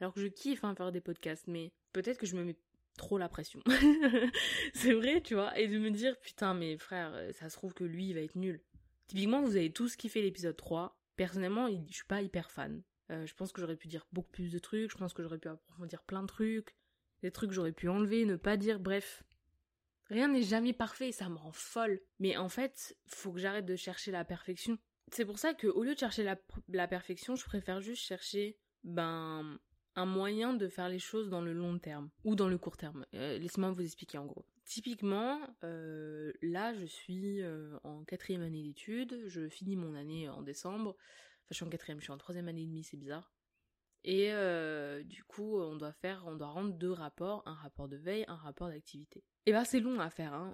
Alors 0.00 0.12
que 0.12 0.20
je 0.20 0.26
kiffe 0.26 0.64
hein, 0.64 0.74
faire 0.74 0.92
des 0.92 1.00
podcasts, 1.00 1.46
mais 1.46 1.72
peut-être 1.92 2.18
que 2.18 2.26
je 2.26 2.36
me 2.36 2.44
mets 2.44 2.58
trop 2.98 3.16
la 3.16 3.30
pression. 3.30 3.62
c'est 4.74 4.92
vrai, 4.92 5.22
tu 5.22 5.34
vois. 5.34 5.58
Et 5.58 5.68
de 5.68 5.78
me 5.78 5.90
dire, 5.90 6.18
putain, 6.20 6.52
mais 6.52 6.76
frère, 6.76 7.14
ça 7.32 7.48
se 7.48 7.56
trouve 7.56 7.72
que 7.72 7.84
lui, 7.84 8.08
il 8.08 8.14
va 8.14 8.20
être 8.20 8.36
nul. 8.36 8.60
Typiquement, 9.06 9.42
vous 9.42 9.56
avez 9.56 9.72
tous 9.72 9.96
kiffé 9.96 10.20
l'épisode 10.20 10.56
3. 10.56 10.98
Personnellement, 11.16 11.68
je 11.68 11.94
suis 11.94 12.04
pas 12.04 12.20
hyper 12.20 12.50
fan. 12.50 12.82
Euh, 13.10 13.26
je 13.26 13.34
pense 13.34 13.52
que 13.52 13.60
j'aurais 13.60 13.76
pu 13.76 13.88
dire 13.88 14.06
beaucoup 14.12 14.30
plus 14.30 14.50
de 14.50 14.58
trucs, 14.58 14.90
je 14.90 14.96
pense 14.96 15.12
que 15.12 15.22
j'aurais 15.22 15.38
pu 15.38 15.48
approfondir 15.48 16.02
plein 16.02 16.22
de 16.22 16.26
trucs, 16.26 16.74
des 17.22 17.30
trucs 17.30 17.50
que 17.50 17.54
j'aurais 17.54 17.72
pu 17.72 17.88
enlever, 17.88 18.24
ne 18.24 18.36
pas 18.36 18.56
dire, 18.56 18.80
bref. 18.80 19.22
Rien 20.06 20.28
n'est 20.28 20.42
jamais 20.42 20.72
parfait 20.72 21.12
ça 21.12 21.28
me 21.28 21.36
rend 21.36 21.52
folle. 21.52 22.00
Mais 22.18 22.36
en 22.36 22.48
fait, 22.48 22.96
faut 23.06 23.32
que 23.32 23.40
j'arrête 23.40 23.64
de 23.64 23.76
chercher 23.76 24.10
la 24.10 24.24
perfection. 24.24 24.78
C'est 25.10 25.24
pour 25.24 25.38
ça 25.38 25.54
que 25.54 25.66
au 25.66 25.82
lieu 25.82 25.94
de 25.94 25.98
chercher 25.98 26.24
la, 26.24 26.36
la 26.68 26.88
perfection, 26.88 27.34
je 27.36 27.44
préfère 27.44 27.80
juste 27.80 28.02
chercher 28.02 28.58
ben 28.84 29.58
un 29.94 30.06
moyen 30.06 30.54
de 30.54 30.68
faire 30.68 30.88
les 30.88 30.98
choses 30.98 31.28
dans 31.28 31.42
le 31.42 31.52
long 31.52 31.78
terme 31.78 32.10
ou 32.24 32.34
dans 32.34 32.48
le 32.48 32.58
court 32.58 32.76
terme. 32.76 33.06
Euh, 33.14 33.38
laissez-moi 33.38 33.70
vous 33.72 33.82
expliquer 33.82 34.18
en 34.18 34.26
gros. 34.26 34.46
Typiquement, 34.64 35.40
euh, 35.64 36.32
là 36.40 36.72
je 36.74 36.86
suis 36.86 37.42
euh, 37.42 37.76
en 37.84 38.04
quatrième 38.04 38.42
année 38.42 38.62
d'études, 38.62 39.24
je 39.26 39.48
finis 39.48 39.76
mon 39.76 39.94
année 39.94 40.28
en 40.28 40.42
décembre. 40.42 40.90
Enfin, 40.90 41.48
je 41.50 41.56
suis 41.56 41.64
en 41.64 41.70
quatrième, 41.70 41.98
je 41.98 42.04
suis 42.04 42.12
en 42.12 42.18
troisième 42.18 42.48
année 42.48 42.62
et 42.62 42.66
demie, 42.66 42.84
c'est 42.84 42.96
bizarre. 42.96 43.32
Et 44.04 44.32
du 45.04 45.22
coup, 45.24 45.58
on 45.58 45.76
doit 45.76 45.92
faire, 45.92 46.24
on 46.26 46.34
doit 46.34 46.48
rendre 46.48 46.74
deux 46.74 46.90
rapports, 46.90 47.42
un 47.46 47.54
rapport 47.54 47.88
de 47.88 47.96
veille, 47.96 48.24
un 48.28 48.36
rapport 48.36 48.68
d'activité. 48.68 49.22
Et 49.46 49.52
ben 49.52 49.64
c'est 49.64 49.80
long 49.80 50.00
à 50.00 50.10
faire, 50.10 50.34
hein. 50.34 50.52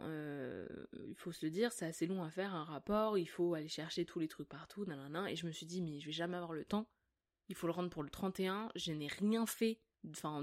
il 1.07 1.15
faut 1.17 1.33
se 1.33 1.45
le 1.45 1.51
dire, 1.51 1.73
c'est 1.73 1.87
assez 1.87 2.07
long 2.07 2.23
à 2.23 2.31
faire 2.31 2.55
un 2.55 2.65
rapport, 2.65 3.19
il 3.19 3.27
faut 3.27 3.55
aller 3.55 3.69
chercher 3.69 4.05
tous 4.05 4.19
les 4.19 4.29
trucs 4.29 4.49
partout, 4.49 4.85
nanana. 4.85 5.31
Et 5.31 5.37
je 5.37 5.47
me 5.47 5.51
suis 5.51 5.67
dit, 5.67 5.81
mais 5.81 6.01
je 6.01 6.07
vais 6.07 6.13
jamais 6.13 6.37
avoir 6.37 6.53
le 6.53 6.65
temps 6.65 6.87
il 7.49 7.55
faut 7.55 7.67
le 7.67 7.73
rendre 7.73 7.91
pour 7.91 8.03
le 8.03 8.11
31, 8.11 8.71
je 8.75 8.93
n'ai 8.93 9.09
rien 9.09 9.47
fait. 9.47 9.81
Enfin, 10.11 10.31
en, 10.31 10.43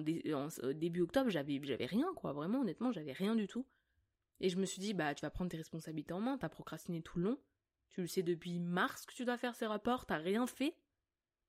début 0.74 1.02
octobre, 1.02 1.30
j'avais, 1.30 1.60
j'avais 1.64 1.86
rien, 1.86 2.14
quoi. 2.16 2.34
Vraiment, 2.34 2.62
honnêtement, 2.62 2.92
j'avais 2.92 3.14
rien 3.14 3.36
du 3.36 3.48
tout. 3.48 3.66
Et 4.42 4.50
je 4.50 4.58
me 4.58 4.66
suis 4.66 4.80
dit, 4.80 4.94
bah, 4.94 5.16
tu 5.16 5.22
vas 5.22 5.30
prendre 5.30 5.50
tes 5.50 5.58
responsabilités 5.58 6.14
en 6.14 6.20
main, 6.20 6.38
t'as 6.38 6.50
procrastiné 6.50 7.02
tout 7.02 7.20
le 7.20 7.26
long. 7.26 7.40
Tu 7.90 8.02
le 8.02 8.08
sais 8.08 8.24
depuis 8.24 8.60
mars 8.60 9.06
que 9.06 9.14
tu 9.14 9.24
dois 9.24 9.38
faire 9.38 9.56
ces 9.56 9.66
rapports, 9.66 10.06
t'as 10.06 10.18
rien 10.18 10.46
fait. 10.48 10.76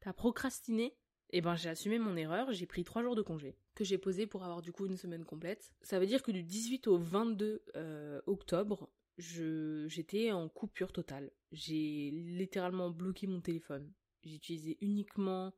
T'as 0.00 0.12
procrastiné. 0.12 0.96
Et 1.30 1.38
eh 1.38 1.40
ben, 1.40 1.56
j'ai 1.56 1.68
assumé 1.68 1.98
mon 1.98 2.16
erreur, 2.16 2.52
j'ai 2.52 2.66
pris 2.66 2.84
trois 2.84 3.02
jours 3.02 3.16
de 3.16 3.22
congé, 3.22 3.56
que 3.74 3.82
j'ai 3.82 3.98
posé 3.98 4.28
pour 4.28 4.44
avoir 4.44 4.62
du 4.62 4.70
coup 4.70 4.86
une 4.86 4.96
semaine 4.96 5.24
complète. 5.24 5.74
Ça 5.82 5.98
veut 5.98 6.06
dire 6.06 6.22
que 6.22 6.30
du 6.30 6.44
18 6.44 6.86
au 6.86 6.98
22 6.98 7.64
euh, 7.74 8.20
octobre, 8.26 8.88
j'étais 9.18 10.30
en 10.30 10.48
coupure 10.48 10.92
totale. 10.92 11.32
J'ai 11.50 12.10
littéralement 12.12 12.90
bloqué 12.90 13.26
mon 13.26 13.40
téléphone. 13.40 13.92
J'utilisais 14.22 14.78
uniquement 14.80 15.52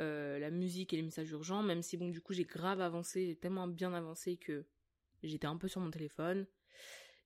euh, 0.00 0.38
la 0.38 0.50
musique 0.50 0.92
et 0.92 0.96
les 0.96 1.02
messages 1.02 1.30
urgents, 1.30 1.62
même 1.62 1.82
si 1.82 1.96
bon 1.96 2.08
du 2.08 2.20
coup 2.20 2.32
j'ai 2.32 2.44
grave 2.44 2.80
avancé, 2.80 3.26
j'ai 3.26 3.36
tellement 3.36 3.66
bien 3.66 3.92
avancé 3.92 4.36
que 4.36 4.64
j'étais 5.22 5.46
un 5.46 5.56
peu 5.56 5.68
sur 5.68 5.80
mon 5.80 5.90
téléphone. 5.90 6.46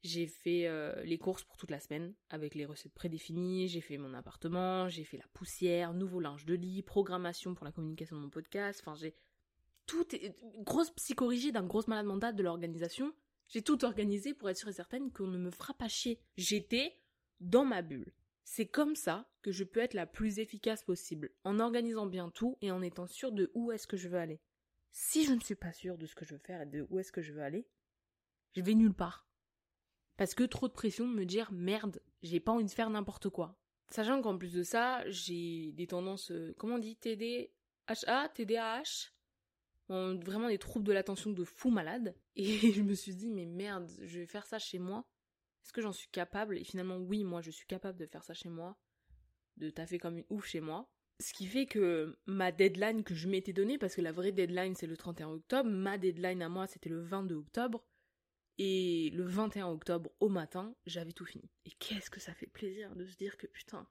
J'ai 0.04 0.26
fait 0.26 0.66
euh, 0.66 1.02
les 1.04 1.16
courses 1.16 1.44
pour 1.44 1.56
toute 1.56 1.70
la 1.70 1.80
semaine 1.80 2.14
avec 2.28 2.54
les 2.54 2.66
recettes 2.66 2.92
prédéfinies, 2.92 3.68
j'ai 3.68 3.80
fait 3.80 3.96
mon 3.96 4.12
appartement, 4.12 4.87
j'ai 4.90 5.02
fait 5.02 5.16
la 5.16 5.26
poussière, 5.32 5.94
nouveau 5.94 6.20
linge 6.20 6.44
de 6.44 6.52
lit, 6.52 6.82
programmation 6.82 7.54
pour 7.54 7.64
la 7.64 7.73
communication 7.73 8.16
de 8.16 8.20
mon 8.20 8.28
podcast, 8.28 8.80
enfin 8.82 8.94
j'ai 8.94 9.16
tout 9.87 10.06
grosse 10.58 10.90
psychorigide, 10.90 11.54
d'un 11.54 11.64
grosse 11.64 11.88
malade 11.88 12.04
mentale 12.04 12.37
de 12.37 12.42
l'organisation. 12.42 13.14
J'ai 13.49 13.62
tout 13.62 13.82
organisé 13.82 14.34
pour 14.34 14.50
être 14.50 14.58
sûre 14.58 14.68
et 14.68 14.75
certaine 14.75 15.11
qu'on 15.11 15.26
ne 15.26 15.38
me 15.38 15.50
fera 15.50 15.73
pas 15.73 15.88
chier. 15.88 16.20
J'étais 16.37 16.99
dans 17.40 17.64
ma 17.64 17.80
bulle. 17.80 18.12
C'est 18.44 18.66
comme 18.66 18.96
ça 18.96 19.30
que 19.40 19.52
je 19.52 19.64
peux 19.64 19.80
être 19.80 19.94
la 19.94 20.06
plus 20.06 20.38
efficace 20.38 20.84
possible, 20.84 21.30
en 21.44 21.61
organisant 21.61 22.06
bien 22.06 22.28
tout 22.28 22.58
et 22.61 22.70
en 22.70 22.82
étant 22.82 23.06
sûre 23.06 23.32
de 23.32 23.50
où 23.54 23.73
est-ce 23.73 23.87
que 23.87 23.96
je 23.96 24.08
veux 24.08 24.18
aller. 24.18 24.42
Si 24.90 25.25
je 25.25 25.32
ne 25.32 25.40
suis 25.40 25.54
pas 25.54 25.73
sûre 25.73 25.96
de 25.96 26.06
ce 26.06 26.14
que 26.14 26.26
je 26.26 26.34
veux 26.34 26.40
faire 26.40 26.61
et 26.61 26.66
de 26.66 26.87
où 26.90 26.99
est-ce 26.99 27.11
que 27.11 27.23
je 27.23 27.32
veux 27.32 27.42
aller, 27.42 27.66
je 28.52 28.61
vais 28.61 28.75
nulle 28.75 28.94
part. 28.94 29.26
Parce 30.16 30.35
que 30.35 30.44
trop 30.44 30.68
de 30.68 30.73
pression 30.73 31.09
de 31.09 31.14
me 31.14 31.25
dire 31.25 31.50
merde, 31.52 32.00
j'ai 32.23 32.40
pas 32.40 32.52
envie 32.52 32.64
de 32.64 32.71
faire 32.71 32.90
n'importe 32.90 33.28
quoi. 33.28 33.59
Sachant 33.90 34.23
qu'en 34.23 34.38
plus 34.38 34.52
de 34.52 34.62
ça, 34.62 35.09
j'ai 35.09 35.73
des 35.73 35.87
tendances, 35.87 36.30
euh, 36.30 36.54
comment 36.59 36.76
on 36.76 36.78
dit, 36.78 36.97
TDHA, 36.97 38.28
TDAH, 38.35 39.12
vraiment 39.88 40.49
des 40.49 40.59
troubles 40.59 40.87
de 40.87 40.92
l'attention 40.92 41.30
de 41.30 41.44
fou 41.44 41.71
malade. 41.71 42.16
Et 42.37 42.73
je 42.73 42.83
me 42.83 42.94
suis 42.94 43.14
dit, 43.14 43.30
mais 43.30 43.47
merde, 43.47 43.90
je 44.02 44.21
vais 44.21 44.26
faire 44.26 44.47
ça 44.47 44.59
chez 44.59 44.78
moi. 44.78 45.04
Est-ce 45.62 45.73
que 45.73 45.80
j'en 45.80 45.92
suis 45.92 46.09
capable? 46.09 46.59
Et 46.59 46.64
finalement, 46.64 46.99
oui, 46.99 47.25
moi, 47.25 47.40
je 47.40 47.50
suis 47.50 47.66
capable 47.66 47.99
de 47.99 48.06
faire 48.06 48.25
ça 48.25 48.35
chez 48.35 48.49
moi, 48.49 48.76
de 49.56 49.71
taffer 49.71 49.99
comme 49.99 50.18
une 50.18 50.26
ouf 50.28 50.47
chez 50.47 50.61
moi. 50.61 50.90
Ce 51.21 51.33
qui 51.33 51.47
fait 51.47 51.66
que 51.66 52.18
ma 52.26 52.50
deadline 52.50 53.04
que 53.04 53.14
je 53.14 53.28
m'étais 53.28 53.52
donnée, 53.52 53.78
parce 53.78 53.94
que 53.94 54.00
la 54.00 54.11
vraie 54.11 54.33
deadline 54.33 54.75
c'est 54.75 54.88
le 54.88 54.97
31 54.97 55.28
octobre, 55.28 55.71
ma 55.71 55.97
deadline 55.97 56.42
à 56.42 56.49
moi 56.49 56.66
c'était 56.66 56.88
le 56.88 57.00
22 57.00 57.37
octobre, 57.37 57.87
et 58.58 59.11
le 59.14 59.25
21 59.25 59.68
octobre 59.68 60.11
au 60.20 60.28
matin, 60.28 60.75
j'avais 60.87 61.12
tout 61.12 61.25
fini. 61.25 61.50
Et 61.64 61.70
qu'est-ce 61.70 62.11
que 62.11 62.20
ça 62.20 62.34
fait 62.34 62.46
plaisir 62.46 62.94
de 62.94 63.06
se 63.06 63.16
dire 63.16 63.37
que 63.37 63.46
putain, 63.46 63.87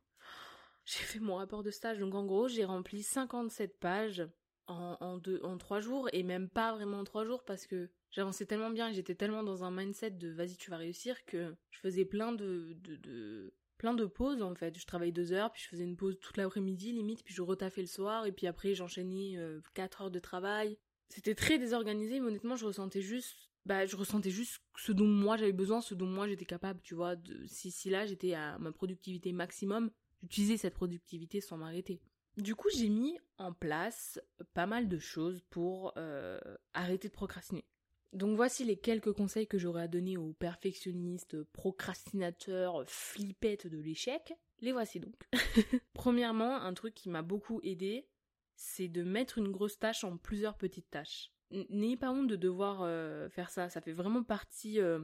j'ai 0.86 1.00
fait 1.00 1.20
mon 1.20 1.36
rapport 1.36 1.64
de 1.64 1.72
stage. 1.72 2.00
Donc 2.00 2.14
en 2.16 2.26
gros, 2.26 2.48
j'ai 2.48 2.66
rempli 2.66 3.04
57 3.04 3.80
pages 3.80 4.28
en, 4.68 4.98
en, 5.00 5.18
deux, 5.18 5.42
en 5.44 5.58
3 5.58 5.80
jours, 5.80 6.10
et 6.14 6.24
même 6.24 6.50
pas 6.50 6.74
vraiment 6.74 7.00
en 7.00 7.04
3 7.04 7.26
jours 7.26 7.44
parce 7.44 7.68
que 7.68 7.90
j'avançais 8.12 8.46
tellement 8.46 8.70
bien 8.70 8.90
et 8.90 8.94
j'étais 8.94 9.16
tellement 9.16 9.44
dans 9.44 9.64
un 9.64 9.72
mindset 9.72 10.12
de 10.12 10.30
vas-y 10.30 10.56
tu 10.56 10.70
vas 10.70 10.78
réussir 10.78 11.26
que 11.26 11.54
je 11.72 11.80
faisais 11.80 12.06
plein 12.06 12.32
de, 12.32 12.78
de, 12.82 12.96
de 12.98 13.54
plein 13.78 13.94
de 13.94 14.06
pauses 14.06 14.42
en 14.42 14.56
fait. 14.56 14.78
Je 14.78 14.86
travaillais 14.86 15.12
deux 15.12 15.34
heures, 15.34 15.52
puis 15.52 15.62
je 15.62 15.68
faisais 15.68 15.84
une 15.84 15.98
pause 15.98 16.18
toute 16.20 16.38
l'après-midi 16.38 16.94
limite, 16.94 17.24
puis 17.24 17.34
je 17.34 17.42
retaffais 17.42 17.82
le 17.82 17.88
soir, 17.88 18.26
et 18.26 18.32
puis 18.32 18.48
après 18.48 18.76
j'enchaînais 18.76 19.38
euh, 19.38 19.60
quatre 19.74 20.02
heures 20.02 20.12
de 20.12 20.20
travail. 20.20 20.78
C'était 21.10 21.36
très 21.36 21.60
désorganisé, 21.60 22.20
mais 22.20 22.28
honnêtement 22.28 22.56
je 22.56 22.66
ressentais 22.66 23.02
juste 23.02 23.50
bah, 23.66 23.86
je 23.86 23.96
ressentais 23.96 24.30
juste 24.30 24.62
ce 24.78 24.92
dont 24.92 25.08
moi 25.08 25.38
j'avais 25.38 25.54
besoin, 25.54 25.82
ce 25.82 25.96
dont 25.96 26.08
moi 26.08 26.28
j'étais 26.28 26.46
capable, 26.46 26.82
tu 26.82 26.96
vois. 26.96 27.16
De, 27.16 27.46
si, 27.48 27.72
si 27.72 27.90
là 27.90 28.06
j'étais 28.06 28.34
à 28.34 28.58
ma 28.60 28.72
productivité 28.72 29.32
maximum, 29.32 29.92
j'utilisais 30.22 30.58
cette 30.58 30.74
productivité 30.74 31.42
sans 31.42 31.58
m'arrêter. 31.58 32.02
Du 32.38 32.56
coup, 32.56 32.70
j'ai 32.76 32.90
mis 32.90 33.18
en 33.38 33.54
place 33.54 34.20
pas 34.54 34.66
mal 34.66 34.88
de 34.88 34.98
choses 34.98 35.42
pour 35.50 35.94
euh, 35.98 36.40
arrêter 36.74 37.08
de 37.08 37.14
procrastiner. 37.14 37.64
Donc 38.12 38.36
voici 38.36 38.64
les 38.64 38.78
quelques 38.78 39.12
conseils 39.12 39.48
que 39.48 39.58
j'aurais 39.58 39.84
à 39.84 39.88
donner 39.88 40.18
aux 40.18 40.34
perfectionnistes, 40.34 41.42
procrastinateurs, 41.46 42.84
flippettes 42.88 43.68
de 43.68 43.80
l'échec. 43.80 44.34
Les 44.62 44.72
voici 44.72 45.00
donc. 45.00 45.16
Premièrement, 45.94 46.56
un 46.56 46.74
truc 46.74 46.94
qui 46.94 47.10
m'a 47.10 47.24
beaucoup 47.24 47.60
aidé, 47.64 48.08
c'est 48.56 48.88
de 48.88 49.04
mettre 49.04 49.40
une 49.40 49.52
grosse 49.52 49.80
tâche 49.80 50.04
en 50.04 50.18
plusieurs 50.18 50.58
petites 50.58 50.90
tâches. 50.90 51.32
N'ayez 51.70 51.98
pas 51.98 52.12
honte 52.12 52.28
de 52.28 52.36
devoir 52.36 52.82
euh, 52.82 53.30
faire 53.30 53.50
ça, 53.50 53.70
ça 53.70 53.82
fait 53.82 53.92
vraiment 53.92 54.24
partie 54.24 54.80
euh, 54.80 55.00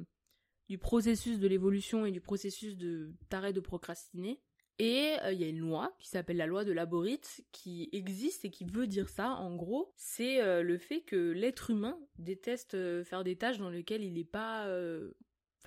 du 0.68 0.78
processus 0.78 1.40
de 1.40 1.48
l'évolution 1.48 2.06
et 2.06 2.12
du 2.12 2.22
processus 2.22 2.76
de 2.76 3.14
t'arrêter 3.30 3.54
de 3.54 3.60
procrastiner. 3.60 4.42
Et 4.80 5.16
euh, 5.24 5.32
il 5.32 5.40
y 5.40 5.44
a 5.44 5.48
une 5.48 5.60
loi 5.60 5.96
qui 6.00 6.08
s'appelle 6.08 6.38
la 6.38 6.48
loi 6.48 6.66
de 6.66 6.72
Laborit 6.72 7.22
qui 7.52 7.90
existe 7.92 8.46
et 8.46 8.50
qui 8.50 8.66
veut 8.66 8.88
dire 8.88 9.10
ça. 9.10 9.32
En 9.32 9.56
gros, 9.56 9.94
c'est 9.96 10.64
le 10.64 10.78
fait 10.78 11.02
que 11.02 11.32
l'être 11.32 11.70
humain 11.70 12.00
déteste 12.18 13.04
faire 13.04 13.24
des 13.24 13.36
tâches 13.36 13.58
dans 13.58 13.70
lesquelles 13.70 14.04
il 14.04 14.14
n'est 14.14 14.24
pas, 14.24 14.68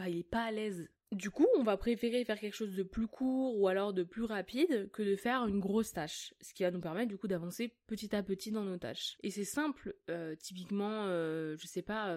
il 0.00 0.24
pas 0.24 0.44
à 0.44 0.50
l'aise. 0.50 0.88
Du 1.12 1.30
coup, 1.30 1.46
on 1.56 1.62
va 1.62 1.76
préférer 1.76 2.24
faire 2.24 2.40
quelque 2.40 2.56
chose 2.56 2.74
de 2.74 2.82
plus 2.82 3.06
court 3.06 3.58
ou 3.60 3.68
alors 3.68 3.92
de 3.92 4.02
plus 4.02 4.24
rapide 4.24 4.90
que 4.92 5.02
de 5.02 5.14
faire 5.14 5.46
une 5.46 5.60
grosse 5.60 5.92
tâche, 5.92 6.34
ce 6.40 6.54
qui 6.54 6.62
va 6.62 6.70
nous 6.70 6.80
permettre 6.80 7.08
du 7.08 7.18
coup 7.18 7.28
d'avancer 7.28 7.76
petit 7.86 8.16
à 8.16 8.22
petit 8.22 8.50
dans 8.50 8.64
nos 8.64 8.78
tâches. 8.78 9.18
Et 9.22 9.30
c'est 9.30 9.44
simple, 9.44 9.94
typiquement, 10.38 11.06
je 11.06 11.66
sais 11.66 11.82
pas, 11.82 12.16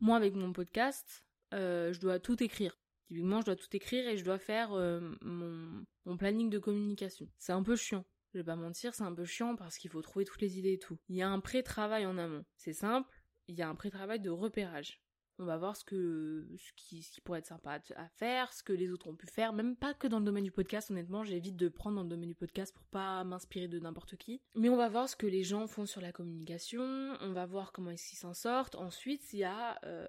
moi 0.00 0.16
avec 0.16 0.34
mon 0.34 0.52
podcast, 0.52 1.24
je 1.52 1.98
dois 1.98 2.20
tout 2.20 2.42
écrire. 2.42 2.78
Typiquement, 3.08 3.40
je 3.40 3.46
dois 3.46 3.56
tout 3.56 3.68
écrire 3.76 4.08
et 4.08 4.16
je 4.16 4.24
dois 4.24 4.38
faire 4.38 4.72
euh, 4.72 5.00
mon, 5.20 6.16
planning 6.16 6.48
de 6.48 6.58
communication. 6.58 7.28
C'est 7.36 7.52
un 7.52 7.62
peu 7.62 7.76
chiant. 7.76 8.04
Je 8.32 8.38
vais 8.38 8.44
pas 8.44 8.56
mentir, 8.56 8.94
c'est 8.94 9.04
un 9.04 9.14
peu 9.14 9.24
chiant 9.24 9.54
parce 9.56 9.76
qu'il 9.76 9.90
faut 9.90 10.02
trouver 10.02 10.24
toutes 10.24 10.40
les 10.40 10.58
idées 10.58 10.72
et 10.72 10.78
tout. 10.78 10.98
Il 11.08 11.16
y 11.16 11.22
a 11.22 11.28
un 11.28 11.40
pré-travail 11.40 12.06
en 12.06 12.18
amont. 12.18 12.44
C'est 12.56 12.72
simple, 12.72 13.08
il 13.46 13.56
y 13.56 13.62
a 13.62 13.68
un 13.68 13.74
pré-travail 13.74 14.20
de 14.20 14.30
repérage. 14.30 15.03
On 15.38 15.44
va 15.44 15.56
voir 15.56 15.76
ce 15.76 15.84
que 15.84 16.46
ce 16.56 16.72
qui, 16.76 17.02
ce 17.02 17.10
qui 17.10 17.20
pourrait 17.20 17.40
être 17.40 17.46
sympa 17.46 17.80
à 17.96 18.08
faire, 18.08 18.52
ce 18.52 18.62
que 18.62 18.72
les 18.72 18.90
autres 18.90 19.08
ont 19.08 19.16
pu 19.16 19.26
faire, 19.26 19.52
même 19.52 19.74
pas 19.76 19.92
que 19.92 20.06
dans 20.06 20.20
le 20.20 20.24
domaine 20.24 20.44
du 20.44 20.52
podcast, 20.52 20.90
honnêtement, 20.90 21.24
j'évite 21.24 21.56
de 21.56 21.68
prendre 21.68 21.96
dans 21.96 22.04
le 22.04 22.08
domaine 22.08 22.28
du 22.28 22.34
podcast 22.36 22.72
pour 22.72 22.84
pas 22.86 23.24
m'inspirer 23.24 23.66
de 23.66 23.80
n'importe 23.80 24.16
qui. 24.16 24.40
Mais 24.54 24.68
on 24.68 24.76
va 24.76 24.88
voir 24.88 25.08
ce 25.08 25.16
que 25.16 25.26
les 25.26 25.42
gens 25.42 25.66
font 25.66 25.86
sur 25.86 26.00
la 26.00 26.12
communication, 26.12 27.16
on 27.20 27.32
va 27.32 27.46
voir 27.46 27.72
comment 27.72 27.90
qu'ils 27.90 28.18
s'en 28.18 28.34
sortent. 28.34 28.76
Ensuite, 28.76 29.32
il 29.32 29.40
y 29.40 29.44
a 29.44 29.78
euh, 29.84 30.06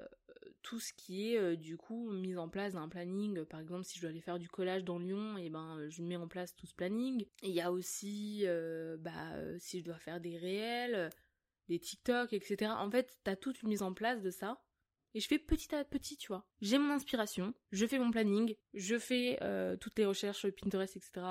tout 0.61 0.79
ce 0.79 0.93
qui 0.93 1.31
est 1.31 1.37
euh, 1.37 1.55
du 1.55 1.75
coup 1.75 2.11
mise 2.11 2.37
en 2.37 2.47
place 2.47 2.73
d'un 2.73 2.87
planning. 2.87 3.45
Par 3.45 3.59
exemple, 3.59 3.83
si 3.83 3.97
je 3.97 4.01
dois 4.01 4.11
aller 4.11 4.21
faire 4.21 4.37
du 4.37 4.47
collage 4.47 4.83
dans 4.83 4.99
Lyon, 4.99 5.37
et 5.37 5.45
eh 5.45 5.49
ben 5.49 5.89
je 5.89 6.03
mets 6.03 6.17
en 6.17 6.27
place 6.27 6.55
tout 6.55 6.67
ce 6.67 6.75
planning. 6.75 7.25
Il 7.41 7.51
y 7.51 7.61
a 7.61 7.71
aussi 7.71 8.41
euh, 8.45 8.95
bah 8.97 9.33
si 9.57 9.79
je 9.79 9.85
dois 9.85 9.97
faire 9.97 10.19
des 10.19 10.37
réels, 10.37 11.09
des 11.67 11.79
TikTok, 11.79 12.33
etc. 12.33 12.71
En 12.77 12.91
fait, 12.91 13.17
t'as 13.23 13.35
toute 13.35 13.63
une 13.63 13.69
mise 13.69 13.81
en 13.81 13.93
place 13.93 14.21
de 14.21 14.29
ça. 14.29 14.61
Et 15.15 15.19
je 15.21 15.27
fais 15.27 15.39
petit 15.39 15.73
à 15.73 15.83
petit, 15.83 16.17
tu 16.17 16.27
vois. 16.27 16.45
J'ai 16.61 16.77
mon 16.77 16.93
inspiration, 16.93 17.53
je 17.71 17.87
fais 17.87 17.97
mon 17.97 18.11
planning, 18.11 18.53
je 18.73 18.99
fais 18.99 19.39
euh, 19.41 19.75
toutes 19.77 19.97
les 19.97 20.05
recherches 20.05 20.47
Pinterest, 20.49 20.95
etc. 20.95 21.25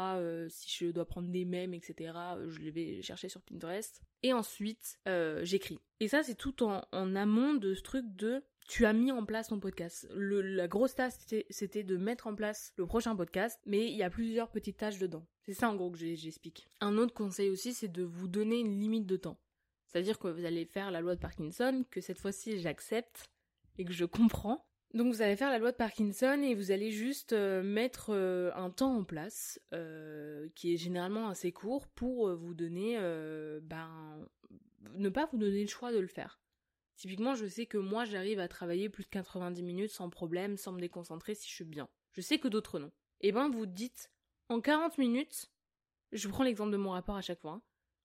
si 0.48 0.84
je 0.84 0.90
dois 0.90 1.04
prendre 1.04 1.28
des 1.28 1.44
mèmes, 1.44 1.74
etc. 1.74 2.12
Je 2.48 2.58
les 2.60 2.70
vais 2.70 3.02
chercher 3.02 3.28
sur 3.28 3.42
Pinterest. 3.42 4.00
Et 4.22 4.32
ensuite, 4.32 4.98
j'écris. 5.42 5.78
Et 6.00 6.08
ça, 6.08 6.22
c'est 6.22 6.34
tout 6.34 6.64
en, 6.64 6.82
en 6.90 7.14
amont 7.14 7.54
de 7.54 7.74
ce 7.74 7.82
truc 7.82 8.06
de 8.16 8.42
tu 8.68 8.86
as 8.86 8.92
mis 8.92 9.12
en 9.12 9.24
place 9.24 9.48
ton 9.48 9.60
podcast. 9.60 10.08
la 10.14 10.68
grosse 10.68 10.94
tâche, 10.94 11.12
c'était 11.50 11.84
de 11.84 11.96
mettre 11.96 12.26
en 12.26 12.34
place 12.34 12.72
le 12.76 12.86
prochain 12.86 13.14
podcast, 13.14 13.60
mais 13.66 13.86
il 13.86 13.96
y 13.96 14.02
a 14.02 14.10
plusieurs 14.10 14.50
petites 14.50 14.78
tâches 14.78 14.98
dedans. 14.98 15.26
C'est 15.42 15.54
ça 15.54 15.68
en 15.68 15.76
gros 15.76 15.90
que 15.90 15.98
j'explique. 15.98 16.68
Un 16.80 16.96
autre 16.96 17.12
conseil 17.12 17.50
aussi, 17.50 17.74
c'est 17.74 17.88
de 17.88 18.02
vous 18.02 18.28
donner 18.28 18.58
une 18.58 18.80
limite 18.80 19.06
de 19.06 19.16
temps. 19.16 19.38
C'est-à-dire 19.86 20.18
que 20.18 20.28
vous 20.28 20.44
allez 20.44 20.64
faire 20.64 20.90
la 20.90 21.00
loi 21.00 21.14
de 21.14 21.20
Parkinson, 21.20 21.84
que 21.90 22.00
cette 22.00 22.18
fois-ci 22.18 22.58
j'accepte 22.58 23.30
et 23.78 23.84
que 23.84 23.92
je 23.92 24.04
comprends. 24.04 24.64
Donc 24.94 25.12
vous 25.12 25.22
allez 25.22 25.34
faire 25.34 25.50
la 25.50 25.58
loi 25.58 25.72
de 25.72 25.76
Parkinson 25.76 26.40
et 26.42 26.54
vous 26.54 26.70
allez 26.70 26.92
juste 26.92 27.32
euh, 27.32 27.64
mettre 27.64 28.10
euh, 28.10 28.52
un 28.54 28.70
temps 28.70 28.96
en 28.96 29.02
place, 29.02 29.60
euh, 29.72 30.48
qui 30.54 30.72
est 30.72 30.76
généralement 30.76 31.28
assez 31.28 31.50
court, 31.50 31.88
pour 31.88 32.32
vous 32.36 32.54
donner, 32.54 32.96
ben, 33.62 34.24
ne 34.94 35.08
pas 35.08 35.26
vous 35.26 35.38
donner 35.38 35.62
le 35.62 35.68
choix 35.68 35.92
de 35.92 35.98
le 35.98 36.06
faire. 36.06 36.40
Typiquement, 36.94 37.34
je 37.34 37.46
sais 37.46 37.66
que 37.66 37.76
moi, 37.76 38.04
j'arrive 38.04 38.38
à 38.38 38.46
travailler 38.46 38.88
plus 38.88 39.02
de 39.02 39.08
90 39.08 39.64
minutes 39.64 39.90
sans 39.90 40.10
problème, 40.10 40.56
sans 40.56 40.70
me 40.70 40.80
déconcentrer 40.80 41.34
si 41.34 41.48
je 41.48 41.54
suis 41.54 41.64
bien. 41.64 41.88
Je 42.12 42.20
sais 42.20 42.38
que 42.38 42.46
d'autres 42.46 42.78
non. 42.78 42.92
Et 43.20 43.28
eh 43.28 43.32
ben, 43.32 43.50
vous 43.50 43.66
dites, 43.66 44.12
en 44.48 44.60
40 44.60 44.98
minutes, 44.98 45.50
je 46.12 46.28
prends 46.28 46.44
l'exemple 46.44 46.70
de 46.70 46.76
mon 46.76 46.90
rapport 46.90 47.16
à 47.16 47.20
chaque 47.20 47.40
fois, 47.40 47.52
hein. 47.52 47.62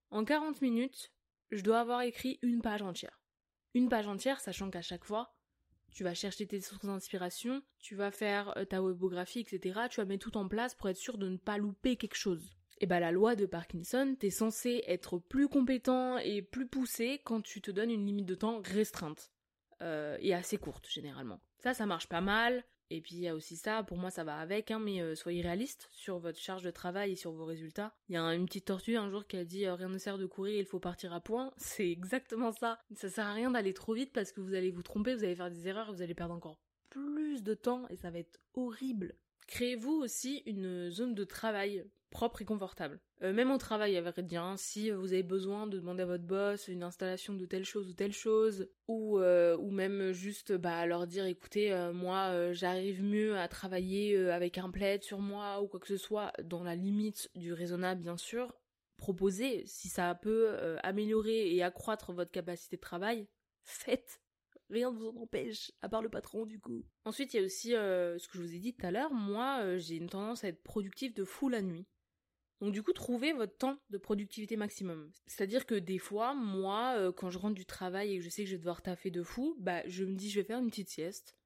en 0.09 0.25
40 0.25 0.61
minutes, 0.63 1.11
je 1.51 1.61
dois 1.61 1.79
avoir 1.79 2.01
écrit 2.01 2.39
une 2.41 2.61
page 2.63 2.81
entière. 2.81 3.21
Une 3.75 3.89
page 3.89 4.07
entière, 4.07 4.39
sachant 4.39 4.71
qu'à 4.71 4.81
chaque 4.81 5.03
fois, 5.05 5.35
tu 5.91 6.03
vas 6.03 6.13
chercher 6.13 6.46
tes 6.46 6.62
sources 6.62 6.86
d'inspiration, 6.86 7.62
tu 7.79 7.96
vas 7.96 8.12
faire 8.12 8.58
euh, 8.58 8.65
ta 8.65 8.81
webographie, 8.81 9.39
etc. 9.39 9.81
Tu 9.89 10.01
vas 10.01 10.05
mettre 10.05 10.29
tout 10.29 10.38
en 10.38 10.48
place 10.48 10.75
pour 10.75 10.89
être 10.89 10.98
sûr 10.98 11.17
de 11.17 11.29
ne 11.29 11.38
pas 11.38 11.58
louper 11.58 11.96
quelque 11.96 12.15
chose 12.15 12.55
et 12.81 12.86
bah 12.86 13.00
la 13.00 13.12
loi 13.12 13.36
de 13.36 13.46
Parkinson, 13.46 14.15
t'es 14.17 14.29
censé 14.29 14.84
être 14.88 15.17
plus 15.17 15.50
compétent 15.50 16.17
et 16.17 16.41
plus 16.41 16.67
poussé 16.67 17.22
quand 17.25 17.41
tu 17.41 17.62
te 17.62 17.72
donnes 17.72 17.91
une 17.91 18.05
limite 18.05 18.25
de 18.25 18.36
temps 18.36 18.62
restreinte. 18.63 19.31
Euh, 19.81 20.17
et 20.19 20.34
assez 20.34 20.58
courte 20.58 20.89
généralement. 20.89 21.39
Ça, 21.60 21.74
ça 21.74 21.86
marche 21.86 22.08
pas 22.08 22.22
mal. 22.22 22.63
Et 22.89 23.01
puis 23.01 23.15
il 23.15 23.22
y 23.22 23.27
a 23.27 23.36
aussi 23.36 23.55
ça, 23.55 23.84
pour 23.84 23.98
moi 23.98 24.10
ça 24.10 24.24
va 24.24 24.38
avec, 24.38 24.72
hein, 24.72 24.79
mais 24.79 25.01
euh, 25.01 25.15
soyez 25.15 25.41
réaliste 25.41 25.88
sur 25.91 26.19
votre 26.19 26.39
charge 26.39 26.63
de 26.63 26.72
travail 26.72 27.12
et 27.12 27.15
sur 27.15 27.31
vos 27.31 27.46
résultats. 27.46 27.93
Il 28.08 28.15
y 28.15 28.17
a 28.17 28.24
une 28.34 28.46
petite 28.46 28.65
tortue 28.65 28.98
un 28.98 29.10
jour 29.10 29.27
qui 29.27 29.38
a 29.38 29.46
dit 29.46 29.65
euh, 29.65 29.75
rien 29.75 29.89
ne 29.89 29.98
sert 29.98 30.17
de 30.17 30.25
courir, 30.25 30.60
il 30.60 30.65
faut 30.65 30.79
partir 30.79 31.13
à 31.13 31.22
point. 31.22 31.53
C'est 31.58 31.89
exactement 31.89 32.51
ça. 32.51 32.79
Ça 32.96 33.10
sert 33.10 33.27
à 33.27 33.34
rien 33.34 33.51
d'aller 33.51 33.74
trop 33.74 33.93
vite 33.93 34.12
parce 34.12 34.31
que 34.31 34.41
vous 34.41 34.53
allez 34.53 34.72
vous 34.72 34.84
tromper, 34.84 35.15
vous 35.15 35.24
allez 35.24 35.36
faire 35.36 35.51
des 35.51 35.67
erreurs, 35.67 35.91
vous 35.93 36.01
allez 36.01 36.15
perdre 36.15 36.34
encore 36.34 36.60
plus 36.89 37.43
de 37.43 37.53
temps 37.53 37.88
et 37.89 37.96
ça 37.96 38.10
va 38.10 38.19
être 38.19 38.39
horrible. 38.55 39.15
Créez-vous 39.48 39.93
aussi 39.93 40.43
une 40.46 40.89
zone 40.89 41.15
de 41.15 41.24
travail 41.24 41.86
propre 42.09 42.41
et 42.41 42.45
confortable. 42.45 42.99
Euh, 43.21 43.33
même 43.33 43.51
au 43.51 43.57
travail, 43.57 43.95
à 43.97 44.01
vrai 44.01 44.23
dire, 44.23 44.43
hein, 44.43 44.57
si 44.57 44.91
vous 44.91 45.13
avez 45.13 45.23
besoin 45.23 45.67
de 45.67 45.79
demander 45.79 46.03
à 46.03 46.05
votre 46.05 46.23
boss 46.23 46.67
une 46.67 46.83
installation 46.83 47.33
de 47.33 47.45
telle 47.45 47.65
chose 47.65 47.89
ou 47.89 47.93
telle 47.93 48.13
chose, 48.13 48.69
ou, 48.87 49.19
euh, 49.19 49.57
ou 49.57 49.71
même 49.71 50.11
juste 50.11 50.53
bah, 50.53 50.85
leur 50.85 51.05
dire 51.05 51.25
écoutez, 51.25 51.71
euh, 51.71 51.93
moi 51.93 52.53
j'arrive 52.53 53.03
mieux 53.03 53.37
à 53.37 53.47
travailler 53.47 54.17
avec 54.29 54.57
un 54.57 54.69
plaid 54.69 55.03
sur 55.03 55.19
moi 55.19 55.61
ou 55.61 55.67
quoi 55.67 55.79
que 55.79 55.87
ce 55.87 55.97
soit, 55.97 56.31
dans 56.43 56.63
la 56.63 56.75
limite 56.75 57.29
du 57.35 57.53
raisonnable 57.53 58.01
bien 58.01 58.17
sûr, 58.17 58.53
proposez, 58.97 59.63
si 59.65 59.89
ça 59.89 60.15
peut 60.15 60.77
améliorer 60.83 61.53
et 61.53 61.63
accroître 61.63 62.13
votre 62.13 62.31
capacité 62.31 62.77
de 62.77 62.81
travail, 62.81 63.27
faites 63.63 64.21
rien 64.69 64.91
ne 64.91 64.97
vous 64.97 65.07
en 65.07 65.21
empêche, 65.21 65.71
à 65.81 65.89
part 65.89 66.01
le 66.01 66.09
patron 66.09 66.45
du 66.45 66.59
coup. 66.59 66.85
Ensuite, 67.05 67.33
il 67.33 67.37
y 67.37 67.39
a 67.39 67.45
aussi 67.45 67.69
ce 67.71 68.27
que 68.27 68.37
je 68.37 68.41
vous 68.41 68.55
ai 68.55 68.59
dit 68.59 68.73
tout 68.73 68.85
à 68.85 68.91
l'heure, 68.91 69.13
moi 69.13 69.77
j'ai 69.77 69.95
une 69.95 70.09
tendance 70.09 70.43
à 70.43 70.47
être 70.47 70.63
productive 70.63 71.13
de 71.13 71.23
fou 71.23 71.49
la 71.49 71.61
nuit. 71.61 71.85
Donc 72.61 72.73
du 72.73 72.83
coup, 72.83 72.91
trouvez 72.91 73.31
votre 73.31 73.55
temps 73.55 73.77
de 73.89 73.97
productivité 73.97 74.57
maximum. 74.57 75.11
C'est-à-dire 75.27 75.65
que 75.65 75.75
des 75.75 75.97
fois, 75.97 76.33
moi, 76.33 76.95
euh, 76.97 77.11
quand 77.11 77.29
je 77.29 77.37
rentre 77.37 77.55
du 77.55 77.65
travail 77.65 78.13
et 78.13 78.17
que 78.17 78.23
je 78.23 78.29
sais 78.29 78.43
que 78.43 78.49
je 78.49 78.55
vais 78.55 78.59
devoir 78.59 78.81
taffer 78.81 79.11
de 79.11 79.23
fou, 79.23 79.55
bah 79.59 79.81
je 79.87 80.03
me 80.03 80.15
dis 80.15 80.29
je 80.29 80.39
vais 80.39 80.45
faire 80.45 80.59
une 80.59 80.69
petite 80.69 80.89
sieste, 80.89 81.37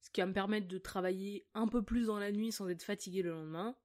ce 0.00 0.10
qui 0.10 0.20
va 0.20 0.26
me 0.26 0.32
permettre 0.32 0.66
de 0.66 0.78
travailler 0.78 1.46
un 1.54 1.68
peu 1.68 1.82
plus 1.82 2.06
dans 2.06 2.18
la 2.18 2.32
nuit 2.32 2.50
sans 2.50 2.68
être 2.68 2.82
fatigué 2.82 3.22
le 3.22 3.32
lendemain. 3.32 3.76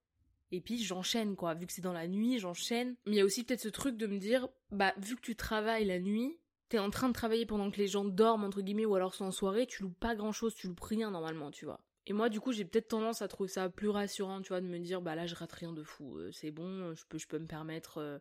Et 0.52 0.62
puis 0.62 0.82
j'enchaîne 0.82 1.36
quoi, 1.36 1.54
vu 1.54 1.68
que 1.68 1.74
c'est 1.74 1.82
dans 1.82 1.94
la 1.94 2.08
nuit, 2.08 2.40
j'enchaîne. 2.40 2.96
Mais 3.06 3.14
il 3.14 3.18
y 3.18 3.22
a 3.22 3.26
aussi 3.26 3.44
peut-être 3.44 3.60
ce 3.60 3.70
truc 3.70 3.98
de 3.98 4.08
me 4.08 4.18
dire, 4.18 4.48
bah 4.72 4.94
vu 4.98 5.16
que 5.16 5.22
tu 5.22 5.36
travailles 5.36 5.86
la 5.86 6.00
nuit, 6.00 6.40
t'es 6.70 6.80
en 6.80 6.90
train 6.90 7.08
de 7.08 7.14
travailler 7.14 7.46
pendant 7.46 7.70
que 7.70 7.78
les 7.78 7.88
gens 7.88 8.06
dorment 8.06 8.46
entre 8.46 8.62
guillemets 8.62 8.86
ou 8.86 8.96
alors 8.96 9.14
sont 9.14 9.26
en 9.26 9.32
soirée, 9.32 9.68
tu 9.68 9.84
loupes 9.84 10.00
pas 10.00 10.16
grand 10.16 10.32
chose, 10.32 10.56
tu 10.56 10.68
loupes 10.68 10.80
rien 10.80 11.12
normalement, 11.12 11.52
tu 11.52 11.66
vois. 11.66 11.82
Et 12.06 12.14
moi, 12.14 12.30
du 12.30 12.40
coup, 12.40 12.52
j'ai 12.52 12.66
peut-être 12.66 12.88
tendance 12.88 13.22
à 13.22 13.28
trouver 13.28 13.50
ça 13.50 13.70
plus 13.70 13.90
rassurant, 13.90 14.42
tu 14.42 14.50
vois, 14.50 14.62
de 14.62 14.68
me 14.68 14.80
dire, 14.80 15.02
bah 15.02 15.16
là, 15.16 15.28
je 15.28 15.36
rate 15.36 15.52
rien 15.54 15.74
de 15.74 15.84
fou, 15.84 16.18
euh, 16.18 16.32
c'est 16.32 16.52
bon, 16.52 16.94
je 16.96 17.06
peux, 17.08 17.18
je 17.18 17.28
peux 17.28 17.40
me 17.40 17.46
permettre, 17.46 18.00
euh, 18.00 18.18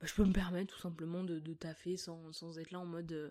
bah, 0.00 0.06
je 0.06 0.14
peux 0.14 0.24
me 0.24 0.32
permettre 0.32 0.74
tout 0.74 0.80
simplement 0.80 1.24
de, 1.24 1.38
de 1.38 1.54
taffer 1.54 1.96
sans, 1.96 2.32
sans 2.32 2.58
être 2.58 2.70
là 2.70 2.78
en 2.78 2.86
mode, 2.86 3.12
euh, 3.12 3.30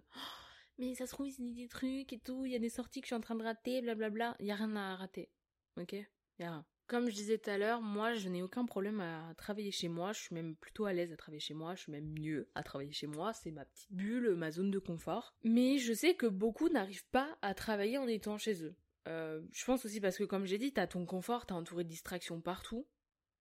mais 0.77 0.93
ça 0.93 1.07
se 1.07 1.11
trouve, 1.11 1.27
il 1.27 1.33
se 1.33 1.41
dit 1.41 1.53
des 1.53 1.67
trucs 1.67 2.13
et 2.13 2.19
tout, 2.19 2.45
il 2.45 2.51
y 2.51 2.55
a 2.55 2.59
des 2.59 2.69
sorties 2.69 3.01
que 3.01 3.05
je 3.05 3.09
suis 3.09 3.15
en 3.15 3.21
train 3.21 3.35
de 3.35 3.43
rater, 3.43 3.81
blablabla. 3.81 4.35
Il 4.39 4.45
y 4.45 4.51
a 4.51 4.55
rien 4.55 4.75
à 4.75 4.95
rater, 4.95 5.29
ok? 5.77 5.93
Il 5.93 6.05
y 6.39 6.43
a 6.43 6.51
rien. 6.51 6.65
Comme 6.85 7.09
je 7.09 7.15
disais 7.15 7.37
tout 7.37 7.49
à 7.49 7.57
l'heure, 7.57 7.81
moi, 7.81 8.13
je 8.13 8.29
n'ai 8.29 8.41
aucun 8.41 8.65
problème 8.65 9.01
à 9.01 9.33
travailler 9.35 9.71
chez 9.71 9.89
moi. 9.89 10.13
Je 10.13 10.21
suis 10.21 10.35
même 10.35 10.55
plutôt 10.55 10.85
à 10.85 10.93
l'aise 10.93 11.11
à 11.11 11.17
travailler 11.17 11.41
chez 11.41 11.53
moi. 11.53 11.75
Je 11.75 11.81
suis 11.81 11.91
même 11.91 12.07
mieux 12.17 12.49
à 12.55 12.63
travailler 12.63 12.93
chez 12.93 13.07
moi. 13.07 13.33
C'est 13.33 13.51
ma 13.51 13.65
petite 13.65 13.91
bulle, 13.91 14.35
ma 14.35 14.51
zone 14.51 14.71
de 14.71 14.79
confort. 14.79 15.35
Mais 15.43 15.79
je 15.79 15.91
sais 15.91 16.15
que 16.15 16.27
beaucoup 16.27 16.69
n'arrivent 16.69 17.07
pas 17.09 17.37
à 17.41 17.53
travailler 17.53 17.97
en 17.97 18.07
étant 18.07 18.37
chez 18.37 18.63
eux. 18.63 18.73
Euh, 19.07 19.41
je 19.53 19.65
pense 19.65 19.85
aussi 19.85 20.01
parce 20.01 20.17
que 20.17 20.23
comme 20.23 20.45
j'ai 20.45 20.57
dit, 20.57 20.73
t'as 20.73 20.87
ton 20.87 21.05
confort, 21.05 21.45
t'es 21.45 21.53
entouré 21.53 21.83
de 21.83 21.89
distractions 21.89 22.41
partout. 22.41 22.87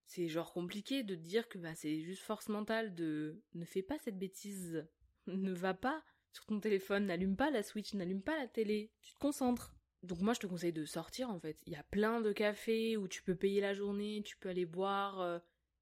C'est 0.06 0.28
genre 0.28 0.52
compliqué 0.52 1.02
de 1.02 1.16
te 1.16 1.20
dire 1.20 1.48
que 1.48 1.58
bah, 1.58 1.74
c'est 1.74 2.00
juste 2.00 2.22
force 2.22 2.48
mentale 2.48 2.94
de 2.94 3.42
ne 3.54 3.64
fais 3.64 3.82
pas 3.82 3.98
cette 3.98 4.18
bêtise, 4.18 4.86
ne 5.26 5.52
va 5.52 5.74
pas 5.74 6.04
sur 6.32 6.46
ton 6.46 6.60
téléphone, 6.60 7.06
n'allume 7.06 7.36
pas 7.36 7.50
la 7.50 7.62
Switch, 7.62 7.94
n'allume 7.94 8.22
pas 8.22 8.36
la 8.36 8.46
télé, 8.46 8.92
tu 9.00 9.14
te 9.14 9.18
concentres. 9.18 9.74
Donc 10.02 10.20
moi 10.20 10.34
je 10.34 10.40
te 10.40 10.46
conseille 10.46 10.72
de 10.72 10.84
sortir 10.84 11.30
en 11.30 11.40
fait. 11.40 11.60
Il 11.66 11.72
y 11.72 11.76
a 11.76 11.82
plein 11.82 12.20
de 12.20 12.32
cafés 12.32 12.96
où 12.96 13.08
tu 13.08 13.22
peux 13.22 13.34
payer 13.34 13.60
la 13.60 13.74
journée, 13.74 14.22
tu 14.24 14.36
peux 14.36 14.50
aller 14.50 14.66
boire 14.66 15.20
euh, 15.20 15.38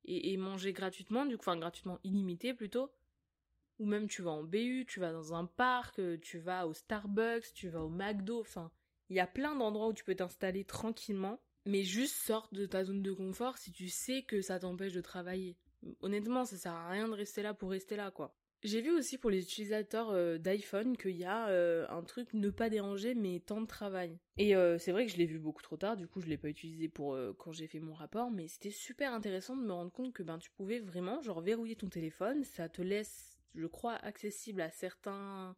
et, 0.06 0.36
manger 0.36 0.72
gratuitement, 0.72 1.26
du 1.26 1.36
coup, 1.36 1.42
enfin 1.42 1.58
gratuitement 1.58 1.98
illimité 2.04 2.54
plutôt. 2.54 2.90
Ou 3.80 3.86
même 3.86 4.06
tu 4.06 4.22
vas 4.22 4.30
en 4.30 4.44
BU, 4.44 4.86
tu 4.88 5.00
vas 5.00 5.12
dans 5.12 5.34
un 5.34 5.46
parc, 5.46 5.98
euh, 5.98 6.16
tu 6.18 6.38
vas 6.38 6.66
au 6.66 6.72
Starbucks, 6.72 7.52
tu 7.54 7.68
vas 7.68 7.82
au 7.82 7.88
McDo, 7.88 8.40
enfin 8.40 8.70
il 9.10 9.16
y 9.16 9.20
a 9.20 9.26
plein 9.26 9.54
d'endroits 9.54 9.88
où 9.88 9.92
tu 9.92 10.04
peux 10.04 10.14
t'installer 10.14 10.64
tranquillement. 10.64 11.40
Mais 11.66 11.82
juste 11.82 12.16
sorte 12.16 12.52
de 12.52 12.66
ta 12.66 12.84
zone 12.84 13.02
de 13.02 13.12
confort 13.12 13.56
si 13.56 13.72
tu 13.72 13.88
sais 13.88 14.22
que 14.22 14.42
ça 14.42 14.58
t'empêche 14.58 14.92
de 14.92 15.00
travailler. 15.00 15.56
Honnêtement, 16.00 16.44
ça 16.44 16.58
sert 16.58 16.72
à 16.72 16.90
rien 16.90 17.08
de 17.08 17.14
rester 17.14 17.42
là 17.42 17.54
pour 17.54 17.70
rester 17.70 17.96
là, 17.96 18.10
quoi. 18.10 18.36
J'ai 18.64 18.80
vu 18.80 18.90
aussi 18.90 19.18
pour 19.18 19.28
les 19.28 19.42
utilisateurs 19.42 20.08
euh, 20.10 20.38
d'iPhone 20.38 20.96
qu'il 20.96 21.16
y 21.16 21.24
a 21.24 21.48
euh, 21.48 21.86
un 21.90 22.02
truc 22.02 22.32
ne 22.32 22.48
pas 22.48 22.70
déranger 22.70 23.14
mais 23.14 23.40
temps 23.40 23.60
de 23.60 23.66
travail. 23.66 24.18
Et 24.38 24.56
euh, 24.56 24.78
c'est 24.78 24.90
vrai 24.90 25.04
que 25.04 25.12
je 25.12 25.18
l'ai 25.18 25.26
vu 25.26 25.38
beaucoup 25.38 25.62
trop 25.62 25.76
tard, 25.76 25.98
du 25.98 26.08
coup 26.08 26.22
je 26.22 26.28
l'ai 26.28 26.38
pas 26.38 26.48
utilisé 26.48 26.88
pour 26.88 27.18
quand 27.36 27.52
j'ai 27.52 27.66
fait 27.66 27.78
mon 27.78 27.92
rapport, 27.92 28.30
mais 28.30 28.48
c'était 28.48 28.70
super 28.70 29.12
intéressant 29.12 29.54
de 29.54 29.62
me 29.62 29.72
rendre 29.72 29.92
compte 29.92 30.14
que 30.14 30.22
ben 30.22 30.38
tu 30.38 30.50
pouvais 30.50 30.80
vraiment 30.80 31.20
genre 31.20 31.42
verrouiller 31.42 31.76
ton 31.76 31.90
téléphone, 31.90 32.42
ça 32.42 32.70
te 32.70 32.80
laisse 32.80 33.38
je 33.54 33.66
crois 33.66 33.96
accessible 33.96 34.62
à 34.62 34.70
certains 34.70 35.54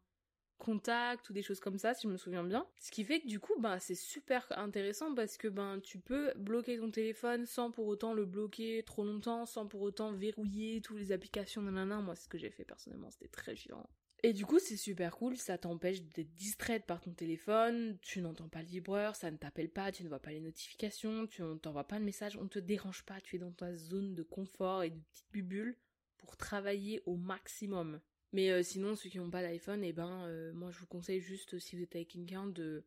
contact 0.58 1.28
ou 1.30 1.32
des 1.32 1.42
choses 1.42 1.60
comme 1.60 1.78
ça, 1.78 1.94
si 1.94 2.06
je 2.06 2.12
me 2.12 2.16
souviens 2.16 2.44
bien. 2.44 2.66
Ce 2.80 2.90
qui 2.90 3.04
fait 3.04 3.20
que 3.20 3.26
du 3.26 3.40
coup, 3.40 3.54
ben, 3.60 3.78
c'est 3.78 3.94
super 3.94 4.46
intéressant 4.56 5.14
parce 5.14 5.36
que 5.36 5.48
ben, 5.48 5.80
tu 5.80 5.98
peux 5.98 6.32
bloquer 6.36 6.78
ton 6.78 6.90
téléphone 6.90 7.46
sans 7.46 7.70
pour 7.70 7.86
autant 7.86 8.14
le 8.14 8.24
bloquer 8.24 8.82
trop 8.84 9.04
longtemps, 9.04 9.46
sans 9.46 9.66
pour 9.66 9.82
autant 9.82 10.12
verrouiller 10.12 10.80
toutes 10.80 10.98
les 10.98 11.12
applications, 11.12 11.62
nanana. 11.62 12.00
Moi, 12.00 12.14
c'est 12.16 12.24
ce 12.24 12.28
que 12.28 12.38
j'ai 12.38 12.50
fait 12.50 12.64
personnellement, 12.64 13.10
c'était 13.10 13.28
très 13.28 13.56
chiant. 13.56 13.88
Et 14.22 14.32
du 14.32 14.46
coup, 14.46 14.58
c'est 14.58 14.76
super 14.76 15.14
cool, 15.16 15.36
ça 15.36 15.58
t'empêche 15.58 16.02
d'être 16.02 16.34
distraite 16.34 16.86
par 16.86 17.00
ton 17.00 17.12
téléphone, 17.12 17.98
tu 18.00 18.22
n'entends 18.22 18.48
pas 18.48 18.62
le 18.62 18.66
vibreur, 18.66 19.14
ça 19.14 19.30
ne 19.30 19.36
t'appelle 19.36 19.68
pas, 19.68 19.92
tu 19.92 20.02
ne 20.02 20.08
vois 20.08 20.20
pas 20.20 20.32
les 20.32 20.40
notifications, 20.40 21.26
tu 21.26 21.42
n'envoies 21.42 21.86
pas 21.86 21.98
de 21.98 22.04
message, 22.04 22.36
on 22.38 22.48
te 22.48 22.58
dérange 22.58 23.04
pas, 23.04 23.20
tu 23.20 23.36
es 23.36 23.38
dans 23.38 23.52
ta 23.52 23.76
zone 23.76 24.14
de 24.14 24.22
confort 24.22 24.82
et 24.82 24.90
de 24.90 24.98
petite 25.12 25.46
bulle 25.46 25.76
pour 26.16 26.36
travailler 26.36 27.02
au 27.04 27.16
maximum. 27.16 28.00
Mais 28.36 28.50
euh, 28.50 28.62
sinon, 28.62 28.96
ceux 28.96 29.08
qui 29.08 29.16
n'ont 29.16 29.30
pas 29.30 29.40
d'iPhone, 29.40 29.82
eh 29.82 29.94
ben, 29.94 30.26
euh, 30.26 30.52
moi 30.52 30.70
je 30.70 30.78
vous 30.78 30.86
conseille 30.86 31.20
juste, 31.20 31.58
si 31.58 31.74
vous 31.74 31.82
êtes 31.82 31.96
avec 31.96 32.08
quelqu'un, 32.08 32.46
de 32.46 32.84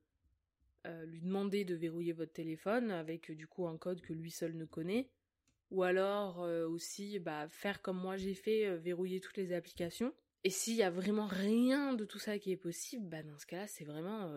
euh, 0.85 1.05
lui 1.07 1.21
demander 1.21 1.65
de 1.65 1.73
verrouiller 1.73 2.13
votre 2.13 2.33
téléphone 2.33 2.91
avec 2.91 3.31
du 3.31 3.47
coup 3.47 3.65
un 3.65 3.75
code 3.75 3.99
que 3.99 4.13
lui 4.13 4.29
seul 4.29 4.55
ne 4.55 4.65
connaît. 4.65 5.09
Ou 5.71 5.81
alors 5.81 6.39
aussi, 6.69 7.17
bah, 7.17 7.47
faire 7.49 7.81
comme 7.81 7.97
moi 7.97 8.15
j'ai 8.15 8.35
fait, 8.35 8.77
verrouiller 8.77 9.21
toutes 9.21 9.37
les 9.37 9.51
applications. 9.51 10.13
Et 10.43 10.51
s'il 10.51 10.75
y 10.75 10.83
a 10.83 10.91
vraiment 10.91 11.25
rien 11.25 11.93
de 11.93 12.05
tout 12.05 12.19
ça 12.19 12.37
qui 12.37 12.51
est 12.51 12.57
possible, 12.57 13.07
bah 13.07 13.23
dans 13.23 13.39
ce 13.39 13.47
cas-là, 13.47 13.65
c'est 13.65 13.85
vraiment 13.85 14.31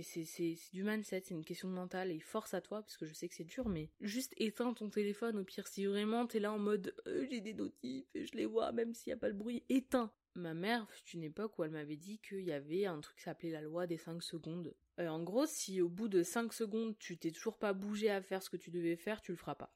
c'est 0.00 0.56
du 0.72 0.84
mindset, 0.84 1.22
c'est 1.24 1.34
une 1.34 1.44
question 1.44 1.68
de 1.68 1.74
mental 1.74 2.10
et 2.10 2.20
force 2.20 2.54
à 2.54 2.60
toi 2.60 2.80
parce 2.80 2.96
que 2.96 3.04
je 3.04 3.12
sais 3.12 3.28
que 3.28 3.34
c'est 3.34 3.44
dur, 3.44 3.68
mais 3.68 3.90
juste 4.00 4.32
éteins 4.38 4.72
ton 4.72 4.88
téléphone 4.88 5.38
au 5.38 5.44
pire. 5.44 5.68
Si 5.68 5.84
vraiment 5.84 6.26
t'es 6.26 6.40
là 6.40 6.52
en 6.52 6.58
mode 6.58 6.94
euh, 7.06 7.26
j'ai 7.30 7.40
des 7.40 7.52
notifs 7.52 8.06
et 8.14 8.24
je 8.24 8.36
les 8.36 8.46
vois 8.46 8.72
même 8.72 8.94
s'il 8.94 9.10
y 9.10 9.12
a 9.12 9.18
pas 9.18 9.28
le 9.28 9.34
bruit, 9.34 9.64
éteins. 9.68 10.10
Ma 10.34 10.54
mère 10.54 10.90
fut 10.90 11.10
une 11.10 11.24
époque 11.24 11.58
où 11.58 11.64
elle 11.64 11.72
m'avait 11.72 11.96
dit 11.96 12.18
qu'il 12.20 12.40
y 12.40 12.52
avait 12.52 12.86
un 12.86 13.00
truc 13.00 13.16
qui 13.18 13.24
s'appelait 13.24 13.50
la 13.50 13.60
loi 13.60 13.86
des 13.86 13.98
5 13.98 14.22
secondes. 14.22 14.74
Euh, 14.98 15.08
en 15.08 15.22
gros, 15.22 15.44
si 15.44 15.82
au 15.82 15.90
bout 15.90 16.08
de 16.08 16.22
5 16.22 16.54
secondes 16.54 16.96
tu 16.98 17.18
t'es 17.18 17.30
toujours 17.30 17.58
pas 17.58 17.74
bougé 17.74 18.08
à 18.08 18.22
faire 18.22 18.42
ce 18.42 18.48
que 18.48 18.56
tu 18.56 18.70
devais 18.70 18.96
faire, 18.96 19.20
tu 19.20 19.32
le 19.32 19.36
feras 19.36 19.56
pas. 19.56 19.74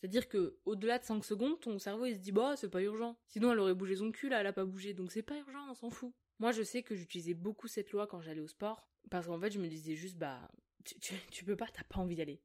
C'est-à-dire 0.00 0.28
que 0.28 0.58
au-delà 0.66 0.98
de 0.98 1.04
5 1.04 1.24
secondes, 1.24 1.58
ton 1.60 1.78
cerveau 1.78 2.04
il 2.04 2.14
se 2.14 2.20
dit 2.20 2.32
bah 2.32 2.54
c'est 2.56 2.68
pas 2.68 2.82
urgent. 2.82 3.18
Sinon 3.28 3.52
elle 3.52 3.60
aurait 3.60 3.74
bougé 3.74 3.96
son 3.96 4.12
cul 4.12 4.28
là, 4.28 4.40
elle 4.40 4.46
a 4.46 4.52
pas 4.52 4.66
bougé, 4.66 4.92
donc 4.92 5.10
c'est 5.10 5.22
pas 5.22 5.38
urgent, 5.38 5.66
on 5.70 5.74
s'en 5.74 5.88
fout. 5.88 6.12
Moi 6.38 6.52
je 6.52 6.62
sais 6.62 6.82
que 6.82 6.94
j'utilisais 6.94 7.34
beaucoup 7.34 7.68
cette 7.68 7.92
loi 7.92 8.06
quand 8.06 8.20
j'allais 8.20 8.40
au 8.40 8.48
sport. 8.48 8.88
Parce 9.10 9.26
qu'en 9.26 9.38
fait, 9.38 9.50
je 9.50 9.58
me 9.58 9.68
disais 9.68 9.94
juste, 9.94 10.16
bah, 10.16 10.48
tu, 11.30 11.44
peux 11.44 11.56
pas, 11.56 11.68
t'as 11.72 11.84
pas 11.84 12.00
envie 12.00 12.16
d'y 12.16 12.22
aller. 12.22 12.40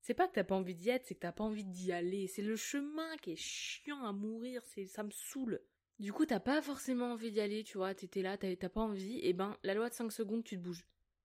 C'est 0.00 0.14
pas 0.14 0.28
que 0.28 0.34
t'as 0.34 0.44
pas 0.44 0.54
envie 0.54 0.74
d'y 0.74 0.90
être, 0.90 1.06
c'est 1.06 1.14
que 1.14 1.20
t'as 1.20 1.32
pas 1.32 1.44
envie 1.44 1.64
d'y 1.64 1.92
aller. 1.92 2.26
C'est 2.26 2.42
le 2.42 2.56
chemin 2.56 3.16
qui 3.18 3.32
est 3.32 3.36
chiant 3.36 4.04
à 4.04 4.12
mourir, 4.12 4.62
c'est, 4.66 4.84
ça 4.86 5.02
me 5.02 5.10
saoule. 5.10 5.60
Du 5.98 6.12
coup, 6.12 6.26
t'as 6.26 6.40
pas 6.40 6.60
forcément 6.60 7.12
envie 7.12 7.30
d'y 7.30 7.40
aller, 7.40 7.64
tu 7.64 7.78
vois, 7.78 7.94
t'étais 7.94 8.20
là, 8.20 8.36
t'as, 8.36 8.68
pas 8.68 8.80
envie, 8.80 9.20
et 9.20 9.32
ben, 9.32 9.56
la 9.62 9.74
loi 9.74 9.88
de 9.88 9.94
5 9.94 10.10
secondes, 10.12 10.44
tu 10.44 10.56
te 10.56 10.62
bouges. 10.62 10.84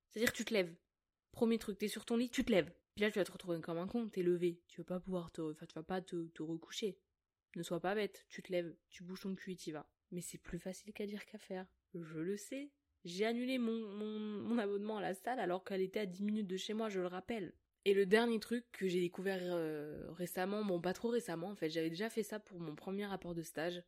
C'est-à-dire 0.09 0.31
tu 0.31 0.45
te 0.45 0.53
lèves. 0.53 0.73
Premier 1.31 1.57
truc, 1.57 1.77
t'es 1.77 1.87
sur 1.87 2.05
ton 2.05 2.15
lit, 2.15 2.29
tu 2.29 2.45
te 2.45 2.51
lèves. 2.51 2.71
Puis 2.95 3.03
là, 3.03 3.11
tu 3.11 3.19
vas 3.19 3.25
te 3.25 3.31
retrouver 3.31 3.59
comme 3.61 3.77
un 3.77 3.87
con, 3.87 4.07
t'es 4.07 4.23
levé. 4.23 4.61
Tu 4.67 4.81
vas 4.81 4.85
pas 4.85 4.99
pouvoir 4.99 5.31
te, 5.31 5.41
enfin, 5.41 5.65
tu 5.65 5.75
vas 5.75 5.83
pas 5.83 6.01
te, 6.01 6.27
te 6.27 6.43
recoucher. 6.43 6.99
Ne 7.55 7.63
sois 7.63 7.79
pas 7.79 7.95
bête, 7.95 8.25
tu 8.29 8.43
te 8.43 8.51
lèves, 8.51 8.75
tu 8.89 9.03
bouges 9.03 9.21
ton 9.21 9.35
cul 9.35 9.53
et 9.53 9.55
t'y 9.55 9.71
vas. 9.71 9.89
Mais 10.11 10.21
c'est 10.21 10.37
plus 10.37 10.59
facile 10.59 10.93
qu'à 10.93 11.05
dire 11.05 11.25
qu'à 11.25 11.39
faire. 11.39 11.67
Je 11.93 12.19
le 12.19 12.37
sais, 12.37 12.71
j'ai 13.05 13.25
annulé 13.25 13.57
mon, 13.57 14.57
abonnement 14.57 14.97
à 14.97 15.01
la 15.01 15.13
salle 15.13 15.39
alors 15.39 15.63
qu'elle 15.63 15.81
était 15.81 16.01
à 16.01 16.05
10 16.05 16.23
minutes 16.23 16.47
de 16.47 16.57
chez 16.57 16.73
moi, 16.73 16.89
je 16.89 16.99
le 16.99 17.07
rappelle. 17.07 17.53
Et 17.85 17.93
le 17.93 18.05
dernier 18.05 18.39
truc 18.39 18.65
que 18.71 18.87
j'ai 18.87 18.99
découvert 18.99 19.39
euh, 19.41 20.11
récemment, 20.11 20.63
bon 20.65 20.81
pas 20.81 20.93
trop 20.93 21.09
récemment 21.09 21.49
en 21.49 21.55
fait, 21.55 21.69
j'avais 21.69 21.89
déjà 21.89 22.09
fait 22.09 22.23
ça 22.23 22.39
pour 22.39 22.59
mon 22.59 22.75
premier 22.75 23.05
rapport 23.05 23.33
de 23.33 23.41
stage, 23.41 23.81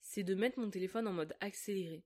c'est 0.00 0.22
de 0.22 0.34
mettre 0.34 0.58
mon 0.58 0.70
téléphone 0.70 1.08
en 1.08 1.12
mode 1.12 1.34
accéléré. 1.40 2.04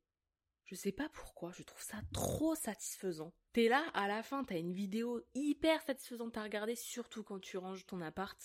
Je 0.64 0.74
sais 0.74 0.92
pas 0.92 1.08
pourquoi, 1.10 1.52
je 1.52 1.62
trouve 1.62 1.82
ça 1.82 1.98
trop 2.12 2.54
satisfaisant. 2.54 3.32
T'es 3.52 3.68
là, 3.68 3.84
à 3.94 4.06
la 4.08 4.22
fin, 4.22 4.44
t'as 4.44 4.58
une 4.58 4.72
vidéo 4.72 5.22
hyper 5.34 5.80
satisfaisante 5.82 6.36
à 6.36 6.42
regarder, 6.42 6.74
surtout 6.74 7.22
quand 7.22 7.40
tu 7.40 7.56
ranges 7.56 7.86
ton 7.86 8.00
appart. 8.00 8.38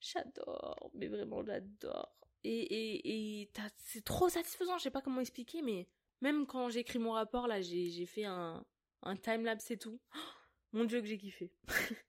j'adore, 0.00 0.90
mais 0.94 1.08
vraiment 1.08 1.42
j'adore. 1.42 2.14
Et, 2.44 2.60
et, 2.60 3.40
et 3.42 3.50
c'est 3.78 4.04
trop 4.04 4.28
satisfaisant, 4.28 4.78
je 4.78 4.84
sais 4.84 4.90
pas 4.90 5.00
comment 5.00 5.20
expliquer, 5.20 5.62
mais 5.62 5.88
même 6.20 6.46
quand 6.46 6.68
j'ai 6.70 6.80
écrit 6.80 6.98
mon 6.98 7.12
rapport, 7.12 7.46
là, 7.46 7.60
j'ai 7.60 8.06
fait 8.06 8.24
un, 8.24 8.64
un 9.02 9.16
timelapse 9.16 9.70
et 9.70 9.78
tout. 9.78 10.00
mon 10.72 10.84
dieu 10.84 11.00
que 11.00 11.06
j'ai 11.06 11.18
kiffé. 11.18 11.52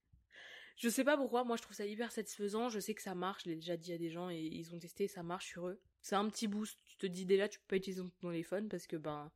je 0.75 0.89
sais 0.89 1.03
pas 1.03 1.17
pourquoi, 1.17 1.43
moi 1.43 1.57
je 1.57 1.61
trouve 1.61 1.75
ça 1.75 1.85
hyper 1.85 2.11
satisfaisant, 2.11 2.69
je 2.69 2.79
sais 2.79 2.93
que 2.93 3.01
ça 3.01 3.15
marche, 3.15 3.43
je 3.43 3.49
l'ai 3.49 3.55
déjà 3.55 3.77
dit 3.77 3.93
à 3.93 3.97
des 3.97 4.09
gens 4.09 4.29
et 4.29 4.39
ils 4.39 4.73
ont 4.73 4.79
testé, 4.79 5.07
ça 5.07 5.23
marche 5.23 5.47
sur 5.47 5.67
eux. 5.67 5.81
C'est 6.01 6.15
un 6.15 6.27
petit 6.29 6.47
boost, 6.47 6.77
tu 6.85 6.97
te 6.97 7.05
dis 7.05 7.25
dès 7.25 7.37
là 7.37 7.49
tu 7.49 7.59
peux 7.59 7.65
pas 7.67 7.75
utiliser 7.75 8.01
ton 8.01 8.29
téléphone 8.29 8.69
parce 8.69 8.87
que 8.87 8.95
ben 8.95 9.31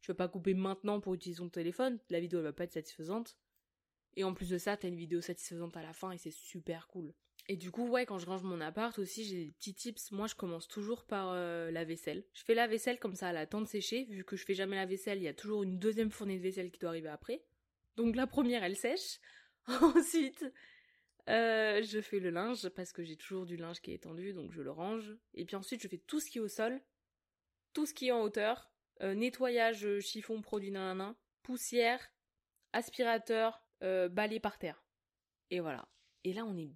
tu 0.00 0.10
vas 0.10 0.14
pas 0.14 0.28
couper 0.28 0.54
maintenant 0.54 1.00
pour 1.00 1.14
utiliser 1.14 1.40
ton 1.40 1.48
téléphone, 1.48 1.98
la 2.08 2.20
vidéo 2.20 2.38
elle 2.38 2.46
va 2.46 2.52
pas 2.52 2.64
être 2.64 2.72
satisfaisante. 2.72 3.36
Et 4.16 4.24
en 4.24 4.34
plus 4.34 4.48
de 4.48 4.58
ça, 4.58 4.76
t'as 4.76 4.88
une 4.88 4.96
vidéo 4.96 5.20
satisfaisante 5.20 5.76
à 5.76 5.82
la 5.82 5.92
fin 5.92 6.10
et 6.10 6.18
c'est 6.18 6.32
super 6.32 6.88
cool. 6.88 7.14
Et 7.50 7.56
du 7.56 7.70
coup, 7.70 7.88
ouais, 7.88 8.04
quand 8.04 8.18
je 8.18 8.26
range 8.26 8.42
mon 8.42 8.60
appart 8.60 8.96
aussi, 8.98 9.24
j'ai 9.24 9.46
des 9.46 9.50
petits 9.52 9.74
tips. 9.74 10.12
Moi, 10.12 10.26
je 10.26 10.34
commence 10.34 10.68
toujours 10.68 11.06
par 11.06 11.30
euh, 11.32 11.70
la 11.70 11.84
vaisselle. 11.84 12.24
Je 12.34 12.44
fais 12.44 12.54
la 12.54 12.66
vaisselle 12.66 12.98
comme 12.98 13.14
ça, 13.14 13.28
à 13.28 13.32
la 13.32 13.46
temps 13.46 13.62
de 13.62 13.66
sécher. 13.66 14.04
Vu 14.04 14.22
que 14.22 14.36
je 14.36 14.44
fais 14.44 14.52
jamais 14.52 14.76
la 14.76 14.84
vaisselle, 14.84 15.16
il 15.16 15.24
y 15.24 15.28
a 15.28 15.34
toujours 15.34 15.62
une 15.62 15.78
deuxième 15.78 16.10
fournée 16.10 16.36
de 16.36 16.42
vaisselle 16.42 16.70
qui 16.70 16.78
doit 16.78 16.90
arriver 16.90 17.08
après. 17.08 17.42
Donc 17.96 18.16
la 18.16 18.26
première, 18.26 18.62
elle 18.64 18.76
sèche. 18.76 19.18
Ensuite, 19.66 20.44
euh, 21.30 21.82
je 21.82 22.00
fais 22.02 22.20
le 22.20 22.28
linge 22.28 22.68
parce 22.68 22.92
que 22.92 23.02
j'ai 23.02 23.16
toujours 23.16 23.46
du 23.46 23.56
linge 23.56 23.80
qui 23.80 23.92
est 23.92 23.94
étendu, 23.94 24.34
donc 24.34 24.52
je 24.52 24.60
le 24.60 24.70
range. 24.70 25.16
Et 25.32 25.46
puis 25.46 25.56
ensuite, 25.56 25.82
je 25.82 25.88
fais 25.88 25.98
tout 25.98 26.20
ce 26.20 26.30
qui 26.30 26.38
est 26.38 26.42
au 26.42 26.48
sol, 26.48 26.78
tout 27.72 27.86
ce 27.86 27.94
qui 27.94 28.08
est 28.08 28.12
en 28.12 28.20
hauteur, 28.20 28.70
euh, 29.00 29.14
nettoyage, 29.14 30.00
chiffon, 30.00 30.42
produit 30.42 30.70
nanana, 30.70 31.16
poussière, 31.42 32.12
aspirateur, 32.74 33.62
balai 33.80 34.38
par 34.38 34.58
terre. 34.58 34.84
Et 35.50 35.60
voilà. 35.60 35.88
Et 36.24 36.32
là, 36.34 36.44
on 36.44 36.56
est 36.58 36.72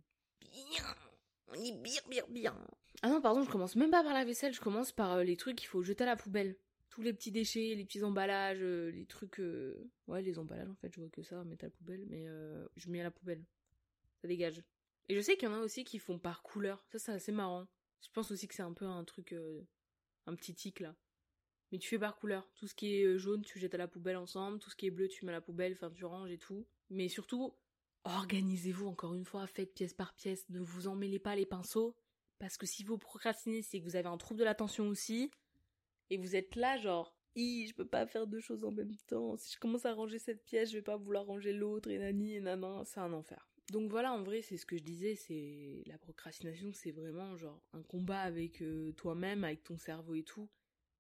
On 1.49 1.55
est 1.55 1.73
bien, 1.73 2.01
bien, 2.09 2.25
bien. 2.31 2.57
Ah 3.03 3.09
non, 3.09 3.21
pardon, 3.21 3.43
je 3.43 3.51
commence 3.51 3.77
même 3.77 3.91
pas 3.91 4.03
par 4.03 4.15
la 4.15 4.25
vaisselle, 4.25 4.55
je 4.55 4.61
commence 4.61 4.93
par 4.93 5.13
euh, 5.13 5.25
les 5.25 5.37
trucs 5.37 5.57
qu'il 5.57 5.69
faut 5.69 5.83
jeter 5.83 6.05
à 6.05 6.07
la 6.07 6.17
poubelle. 6.17 6.57
Tous 6.89 7.03
les 7.03 7.13
petits 7.13 7.31
déchets, 7.31 7.75
les 7.75 7.85
petits 7.85 8.05
emballages, 8.05 8.63
euh, 8.63 8.91
les 8.91 9.07
trucs... 9.07 9.41
Euh, 9.41 9.91
ouais, 10.07 10.23
les 10.23 10.39
emballages, 10.39 10.69
en 10.69 10.75
fait, 10.77 10.93
je 10.95 11.01
vois 11.01 11.11
que 11.11 11.23
ça, 11.23 11.43
mettre 11.45 11.65
à 11.65 11.67
la 11.67 11.73
poubelle, 11.73 12.05
mais 12.09 12.27
je 12.77 12.91
mets 12.91 13.01
à 13.01 13.05
la 13.05 13.11
poubelle. 13.11 13.45
Ça 14.21 14.29
dégage. 14.29 14.63
Et 15.09 15.15
je 15.15 15.21
sais 15.21 15.37
qu'il 15.37 15.49
y 15.49 15.53
en 15.53 15.55
a 15.55 15.61
aussi 15.61 15.85
qui 15.85 15.99
font 15.99 16.19
par 16.19 16.43
couleur. 16.43 16.85
Ça, 16.91 16.99
c'est 16.99 17.13
assez 17.13 17.33
marrant. 17.33 17.67
Je 18.03 18.09
pense 18.13 18.31
aussi 18.31 18.47
que 18.47 18.55
c'est 18.55 18.63
un 18.63 18.73
peu 18.73 18.87
un 18.87 19.05
truc... 19.05 19.35
un 20.27 20.35
petit 20.35 20.55
tic, 20.55 20.81
là. 20.81 20.95
Mais 21.71 21.79
tu 21.79 21.89
fais 21.89 21.99
par 21.99 22.17
couleur. 22.17 22.49
Tout 22.55 22.67
ce 22.67 22.75
qui 22.75 22.95
est 22.95 23.19
jaune, 23.19 23.43
tu 23.43 23.59
jettes 23.59 23.75
à 23.75 23.79
la 23.79 23.89
poubelle 23.89 24.17
ensemble. 24.17 24.59
Tout 24.59 24.71
ce 24.71 24.77
qui 24.77 24.87
est 24.87 24.91
bleu, 24.91 25.09
tu 25.09 25.25
mets 25.25 25.33
à 25.33 25.37
la 25.37 25.41
poubelle, 25.41 25.73
enfin, 25.73 25.91
tu 25.91 26.05
ranges 26.05 26.31
et 26.31 26.39
tout. 26.39 26.67
Mais 26.91 27.09
surtout, 27.09 27.55
Organisez-vous 28.05 28.88
encore 28.88 29.15
une 29.15 29.25
fois, 29.25 29.47
faites 29.47 29.75
pièce 29.75 29.95
par 29.95 30.15
pièce, 30.15 30.49
ne 30.49 30.61
vous 30.61 30.88
emmêlez 30.88 31.19
pas 31.19 31.37
les 31.37 31.47
pinceaux, 31.47 31.97
parce 32.38 32.57
que 32.57 32.67
si 32.67 32.83
vous 32.83 32.99
procrastinez, 32.99 33.62
c'est 33.62 33.81
que 33.81 33.85
vous 33.85 33.97
avez 33.97 34.09
un 34.09 34.17
trouble 34.17 34.41
de 34.41 34.45
l'attention 34.45 34.88
aussi, 34.88 35.31
et 36.11 36.17
vous 36.17 36.35
êtes 36.35 36.57
là 36.57 36.79
genre, 36.79 37.17
Hi, 37.35 37.67
je 37.67 37.75
peux 37.75 37.87
pas 37.87 38.07
faire 38.07 38.27
deux 38.27 38.41
choses 38.41 38.65
en 38.65 38.73
même 38.73 38.97
temps, 39.07 39.37
si 39.37 39.55
je 39.55 39.59
commence 39.59 39.87
à 39.87 39.95
ranger 39.95 40.19
cette 40.19 40.45
pièce, 40.45 40.71
je 40.71 40.77
vais 40.77 40.83
pas 40.83 40.97
vouloir 40.97 41.27
ranger 41.27 41.53
l'autre, 41.53 41.91
et 41.91 41.99
nani, 41.99 42.35
et 42.35 42.41
nanan, 42.41 42.85
c'est 42.85 43.01
un 43.01 43.12
enfer. 43.12 43.49
Donc 43.71 43.91
voilà, 43.91 44.12
en 44.12 44.23
vrai, 44.23 44.43
c'est 44.43 44.57
ce 44.57 44.67
que 44.67 44.77
je 44.77 44.83
disais, 44.83 45.15
c'est 45.15 45.83
la 45.87 45.97
procrastination, 45.97 46.73
c'est 46.75 46.91
vraiment 46.91 47.37
genre 47.37 47.62
un 47.73 47.83
combat 47.83 48.21
avec 48.21 48.61
euh, 48.61 48.93
toi-même, 48.93 49.45
avec 49.45 49.62
ton 49.62 49.79
cerveau 49.79 50.15
et 50.15 50.25
tout. 50.25 50.51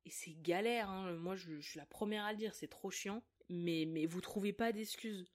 Et 0.06 0.10
c'est 0.10 0.40
galère, 0.40 0.88
hein. 0.88 1.12
Moi, 1.14 1.36
je, 1.36 1.60
je, 1.60 1.70
suis 1.70 1.78
la 1.78 1.86
première 1.86 2.24
à 2.24 2.32
le 2.32 2.38
dire, 2.38 2.54
c'est 2.54 2.68
trop 2.68 2.90
chiant. 2.90 3.22
Mais, 3.48 3.84
mais 3.86 4.06
vous 4.06 4.20
trouvez 4.20 4.52
pas 4.52 4.72
d'excuses. 4.72 5.30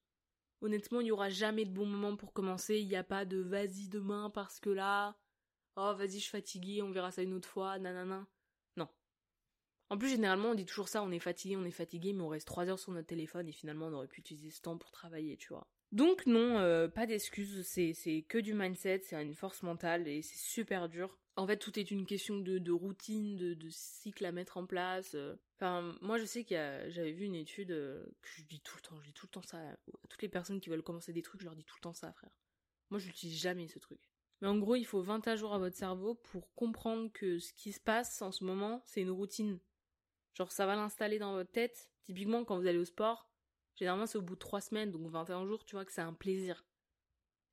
Honnêtement, 0.62 1.02
il 1.02 1.06
n'y 1.06 1.12
aura 1.12 1.30
jamais 1.30 1.66
de 1.66 1.72
bon 1.72 1.86
moment 1.86 2.16
pour 2.16 2.34
commencer. 2.34 2.80
Il 2.80 2.88
n'y 2.88 2.96
a 2.96 3.04
pas 3.04 3.26
de 3.26 3.38
vas-y 3.38 3.90
demain 3.90 4.30
parce 4.30 4.60
que 4.60 4.70
là, 4.70 5.16
oh 5.76 5.94
vas-y, 5.96 6.14
je 6.14 6.20
suis 6.20 6.32
fatiguée, 6.32 6.82
on 6.82 6.92
verra 6.92 7.12
ça 7.12 7.22
une 7.22 7.34
autre 7.34 7.48
fois, 7.48 7.78
nanana. 7.78 8.28
Non. 8.76 8.88
En 9.90 9.98
plus, 9.98 10.10
généralement, 10.10 10.50
on 10.50 10.56
dit 10.56 10.66
toujours 10.66 10.90
ça, 10.90 11.04
on 11.04 11.12
est 11.12 11.20
fatigué, 11.20 11.56
on 11.56 11.66
est 11.66 11.72
fatigué, 11.72 12.14
mais 12.14 12.24
on 12.24 12.30
reste 12.30 12.48
3 12.48 12.70
heures 12.70 12.80
sur 12.80 12.92
notre 12.92 13.08
téléphone 13.08 13.48
et 13.48 13.52
finalement, 13.54 13.88
on 13.88 13.94
aurait 13.94 14.08
pu 14.08 14.22
utiliser 14.22 14.50
ce 14.50 14.62
temps 14.62 14.78
pour 14.78 14.92
travailler, 14.92 15.38
tu 15.38 15.50
vois. 15.50 15.68
Donc 15.92 16.26
non, 16.26 16.58
euh, 16.58 16.88
pas 16.88 17.06
d'excuses, 17.06 17.66
c'est 17.66 18.26
que 18.28 18.38
du 18.40 18.54
mindset, 18.54 19.02
c'est 19.04 19.22
une 19.22 19.36
force 19.36 19.64
mentale 19.64 20.08
et 20.08 20.22
c'est 20.22 20.38
super 20.38 20.90
dur. 20.90 21.18
En 21.38 21.46
fait, 21.46 21.58
tout 21.58 21.78
est 21.78 21.92
une 21.92 22.08
question 22.08 22.40
de, 22.40 22.72
routine, 22.72 23.36
de, 23.36 23.70
cycle 23.70 24.26
à 24.26 24.32
mettre 24.32 24.58
en 24.58 24.66
place. 24.66 25.14
Euh. 25.14 25.36
Enfin, 25.56 25.96
moi 26.02 26.18
je 26.18 26.26
sais 26.26 26.44
qu'il 26.44 26.56
y 26.56 26.60
a, 26.60 26.90
j'avais 26.90 27.12
vu 27.12 27.26
une 27.26 27.36
étude 27.36 27.72
euh, 27.72 28.04
que 28.22 28.30
je 28.36 28.44
dis 28.44 28.60
tout 28.60 28.76
le 28.78 28.82
temps, 28.82 29.00
je 29.00 29.06
dis 29.06 29.14
tout 29.14 29.28
le 29.28 29.32
temps 29.32 29.44
ça 29.44 29.60
à 29.60 29.76
toutes 30.10 30.22
les 30.22 30.30
personnes 30.30 30.60
qui 30.60 30.70
veulent 30.70 30.84
commencer 30.84 31.14
des 31.14 31.22
trucs, 31.22 31.42
je 31.42 31.46
leur 31.46 31.56
dis 31.56 31.64
tout 31.64 31.76
le 31.78 31.82
temps 31.82 31.94
ça, 31.94 32.12
frère. 32.12 32.32
Moi, 32.90 33.00
je 33.00 33.08
n'utilise 33.08 33.40
jamais 33.40 33.68
ce 33.68 33.78
truc. 33.78 34.00
Mais 34.42 34.48
en 34.48 34.58
gros, 34.58 34.76
il 34.76 34.86
faut 34.86 35.02
21 35.02 35.36
jours 35.36 35.54
à 35.54 35.60
votre 35.60 35.76
cerveau 35.76 36.16
pour 36.16 36.54
comprendre 36.56 37.12
que 37.12 37.40
ce 37.40 37.54
qui 37.54 37.72
se 37.72 37.80
passe 37.80 38.22
en 38.22 38.32
ce 38.32 38.44
moment, 38.44 38.82
c'est 38.86 39.02
une 39.02 39.12
routine. 39.12 39.60
Genre, 40.34 40.52
ça 40.52 40.66
va 40.66 40.76
l'installer 40.76 41.20
dans 41.20 41.34
votre 41.34 41.52
tête. 41.52 41.92
Typiquement, 42.06 42.46
quand 42.46 42.60
vous 42.60 42.68
allez 42.68 42.78
au 42.78 42.86
sport, 42.86 43.30
généralement, 43.76 44.06
c'est 44.06 44.18
au 44.18 44.22
bout 44.22 44.36
de 44.36 44.40
3 44.40 44.62
semaines, 44.62 44.92
donc 44.92 45.08
21 45.08 45.46
jours, 45.46 45.66
tu 45.66 45.76
vois 45.76 45.86
que 45.86 45.92
c'est 45.92 46.02
un 46.02 46.14
plaisir. 46.14 46.66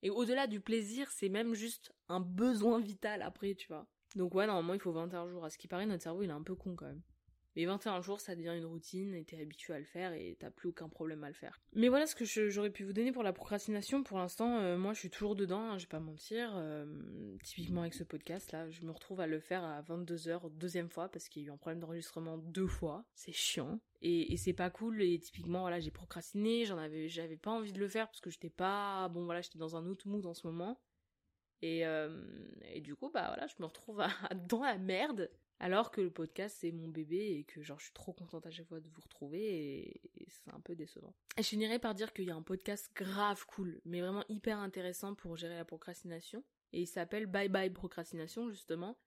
Et 0.03 0.11
au-delà 0.11 0.47
du 0.47 0.61
plaisir, 0.61 1.11
c'est 1.11 1.31
même 1.31 1.55
juste 1.55 1.94
un 2.09 2.21
besoin 2.21 2.81
vital 2.81 3.23
après, 3.23 3.55
tu 3.55 3.69
vois. 3.69 3.87
Donc 4.17 4.35
ouais, 4.35 4.47
normalement, 4.47 4.75
il 4.75 4.81
faut 4.81 4.93
21 4.93 5.29
jours. 5.29 5.45
À 5.45 5.51
ce 5.51 5.59
qui 5.59 5.69
paraît, 5.69 5.87
notre 5.87 6.03
cerveau, 6.03 6.23
il 6.23 6.31
est 6.31 6.33
un 6.35 6.43
peu 6.43 6.55
con 6.55 6.75
quand 6.77 6.87
même. 6.87 7.03
Mais 7.57 7.67
21 7.67 8.01
jours, 8.01 8.21
ça 8.21 8.35
devient 8.35 8.55
une 8.57 8.65
routine 8.65 9.15
et 9.15 9.25
t'es 9.25 9.41
habitué 9.41 9.75
à 9.75 9.79
le 9.79 9.85
faire 9.85 10.13
et 10.13 10.37
t'as 10.41 10.51
plus 10.51 10.71
aucun 10.71 10.89
problème 10.89 11.23
à 11.23 11.29
le 11.29 11.35
faire. 11.35 11.61
Mais 11.75 11.89
voilà 11.89 12.07
ce 12.07 12.17
que 12.17 12.25
j'aurais 12.25 12.71
pu 12.71 12.85
vous 12.85 12.93
donner 12.93 13.13
pour 13.13 13.23
la 13.23 13.33
procrastination. 13.33 14.03
Pour 14.03 14.19
l'instant, 14.19 14.59
euh, 14.59 14.77
moi 14.77 14.93
je 14.93 14.99
suis 14.99 15.11
toujours 15.11 15.37
dedans, 15.37 15.61
hein, 15.61 15.79
je 15.79 15.85
vais 15.85 15.89
pas 15.89 16.01
mentir. 16.01 16.53
Euh, 16.57 16.85
typiquement 17.45 17.83
avec 17.83 17.95
ce 17.95 18.03
podcast 18.03 18.51
là, 18.51 18.69
je 18.71 18.83
me 18.83 18.91
retrouve 18.91 19.21
à 19.21 19.27
le 19.27 19.39
faire 19.39 19.63
à 19.63 19.83
22h 19.83 20.51
deuxième 20.51 20.89
fois 20.89 21.09
parce 21.09 21.29
qu'il 21.29 21.43
y 21.43 21.45
a 21.45 21.49
eu 21.49 21.53
un 21.53 21.57
problème 21.57 21.79
d'enregistrement 21.79 22.39
deux 22.39 22.67
fois. 22.67 23.05
C'est 23.15 23.33
chiant. 23.33 23.79
Et, 24.03 24.37
c'est 24.37 24.53
pas 24.53 24.69
cool 24.69 25.01
et 25.01 25.19
typiquement 25.19 25.61
voilà 25.61 25.81
j'ai 25.81 25.91
procrastiné, 25.91 26.67
j'en 26.67 26.77
avais 26.77 27.09
j'avais 27.09 27.39
pas 27.39 27.53
envie 27.53 27.73
de 27.73 27.79
le 27.79 27.89
faire 27.89 28.07
parce 28.09 28.21
que 28.21 28.29
j'étais 28.29 28.51
pas 28.51 29.09
bon 29.09 29.25
voilà 29.25 29.41
j'étais 29.41 29.59
dans 29.59 29.77
un 29.77 29.87
autre 29.87 30.07
mood 30.09 30.27
en 30.27 30.35
ce 30.35 30.47
moment 30.47 30.79
et, 31.65 31.87
euh, 31.87 32.11
et 32.75 32.83
du 32.83 32.95
coup 32.95 33.09
bah 33.09 33.25
voilà 33.29 33.47
je 33.47 33.55
me 33.59 33.65
retrouve 33.65 34.03
dans 34.49 34.63
la 34.63 34.77
merde 34.77 35.31
alors 35.61 35.91
que 35.91 36.03
le 36.03 36.11
podcast 36.11 36.59
c'est 36.61 36.73
mon 36.73 36.89
bébé 36.89 37.39
et 37.39 37.45
que 37.45 37.63
genre 37.63 37.79
je 37.79 37.85
suis 37.85 37.95
trop 37.95 38.13
contente 38.13 38.45
à 38.45 38.51
chaque 38.51 38.67
fois 38.67 38.81
de 38.81 38.89
vous 38.89 39.01
retrouver 39.01 39.79
et, 39.89 40.27
c'est 40.29 40.53
un 40.53 40.61
peu 40.61 40.75
décevant. 40.75 41.15
Et 41.39 41.43
je 41.43 41.49
finirai 41.49 41.79
par 41.79 41.95
dire 41.95 42.13
qu'il 42.13 42.27
y 42.27 42.31
a 42.31 42.35
un 42.35 42.43
podcast 42.43 42.91
grave 42.95 43.47
cool, 43.47 43.81
mais 43.87 44.01
vraiment 44.01 44.25
hyper 44.29 44.59
intéressant 44.59 45.15
pour 45.15 45.37
gérer 45.37 45.57
la 45.57 45.65
procrastination. 45.65 46.45
Et 46.73 46.83
il 46.83 46.87
s'appelle 46.87 47.27
Bye 47.27 47.49
Bye 47.49 47.71
Procrastination 47.71 48.51
justement. 48.51 48.99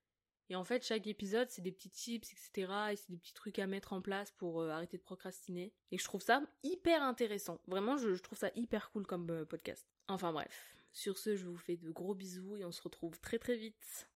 Et 0.49 0.55
en 0.55 0.63
fait 0.63 0.83
chaque 0.83 1.05
épisode 1.05 1.49
c'est 1.51 1.61
des 1.61 1.71
petits 1.71 1.91
tips 1.91 2.31
etc. 2.31 2.73
Et 2.91 2.95
c'est 2.95 3.11
des 3.11 3.17
petits 3.17 3.33
trucs 3.33 3.59
à 3.59 3.67
mettre 3.67 3.93
en 3.93 4.01
place 4.01 4.31
pour 4.31 4.61
euh, 4.61 4.69
arrêter 4.69 4.97
de 4.97 5.03
procrastiner. 5.03 5.73
Et 5.91 5.99
je 5.99 6.03
trouve 6.05 6.21
ça 6.21 6.41
hyper 6.63 7.03
intéressant. 7.03 7.61
Vraiment 7.67 7.97
je, 7.97 8.09
trouve 8.19 8.39
ça 8.39 8.49
hyper 8.55 8.89
cool 8.91 9.05
comme 9.05 9.29
euh, 9.29 9.45
podcast. 9.45 9.85
Enfin 10.07 10.31
bref. 10.31 10.76
Sur 10.97 11.19
ce 11.19 11.35
je 11.35 11.45
vous 11.45 11.57
fais 11.57 11.77
de 11.77 11.91
gros 11.91 12.15
bisous 12.15 12.57
et 12.57 12.65
on 12.65 12.71
se 12.71 12.81
retrouve 12.81 13.19
très 13.19 13.37
très 13.37 13.55
vite. 13.55 14.09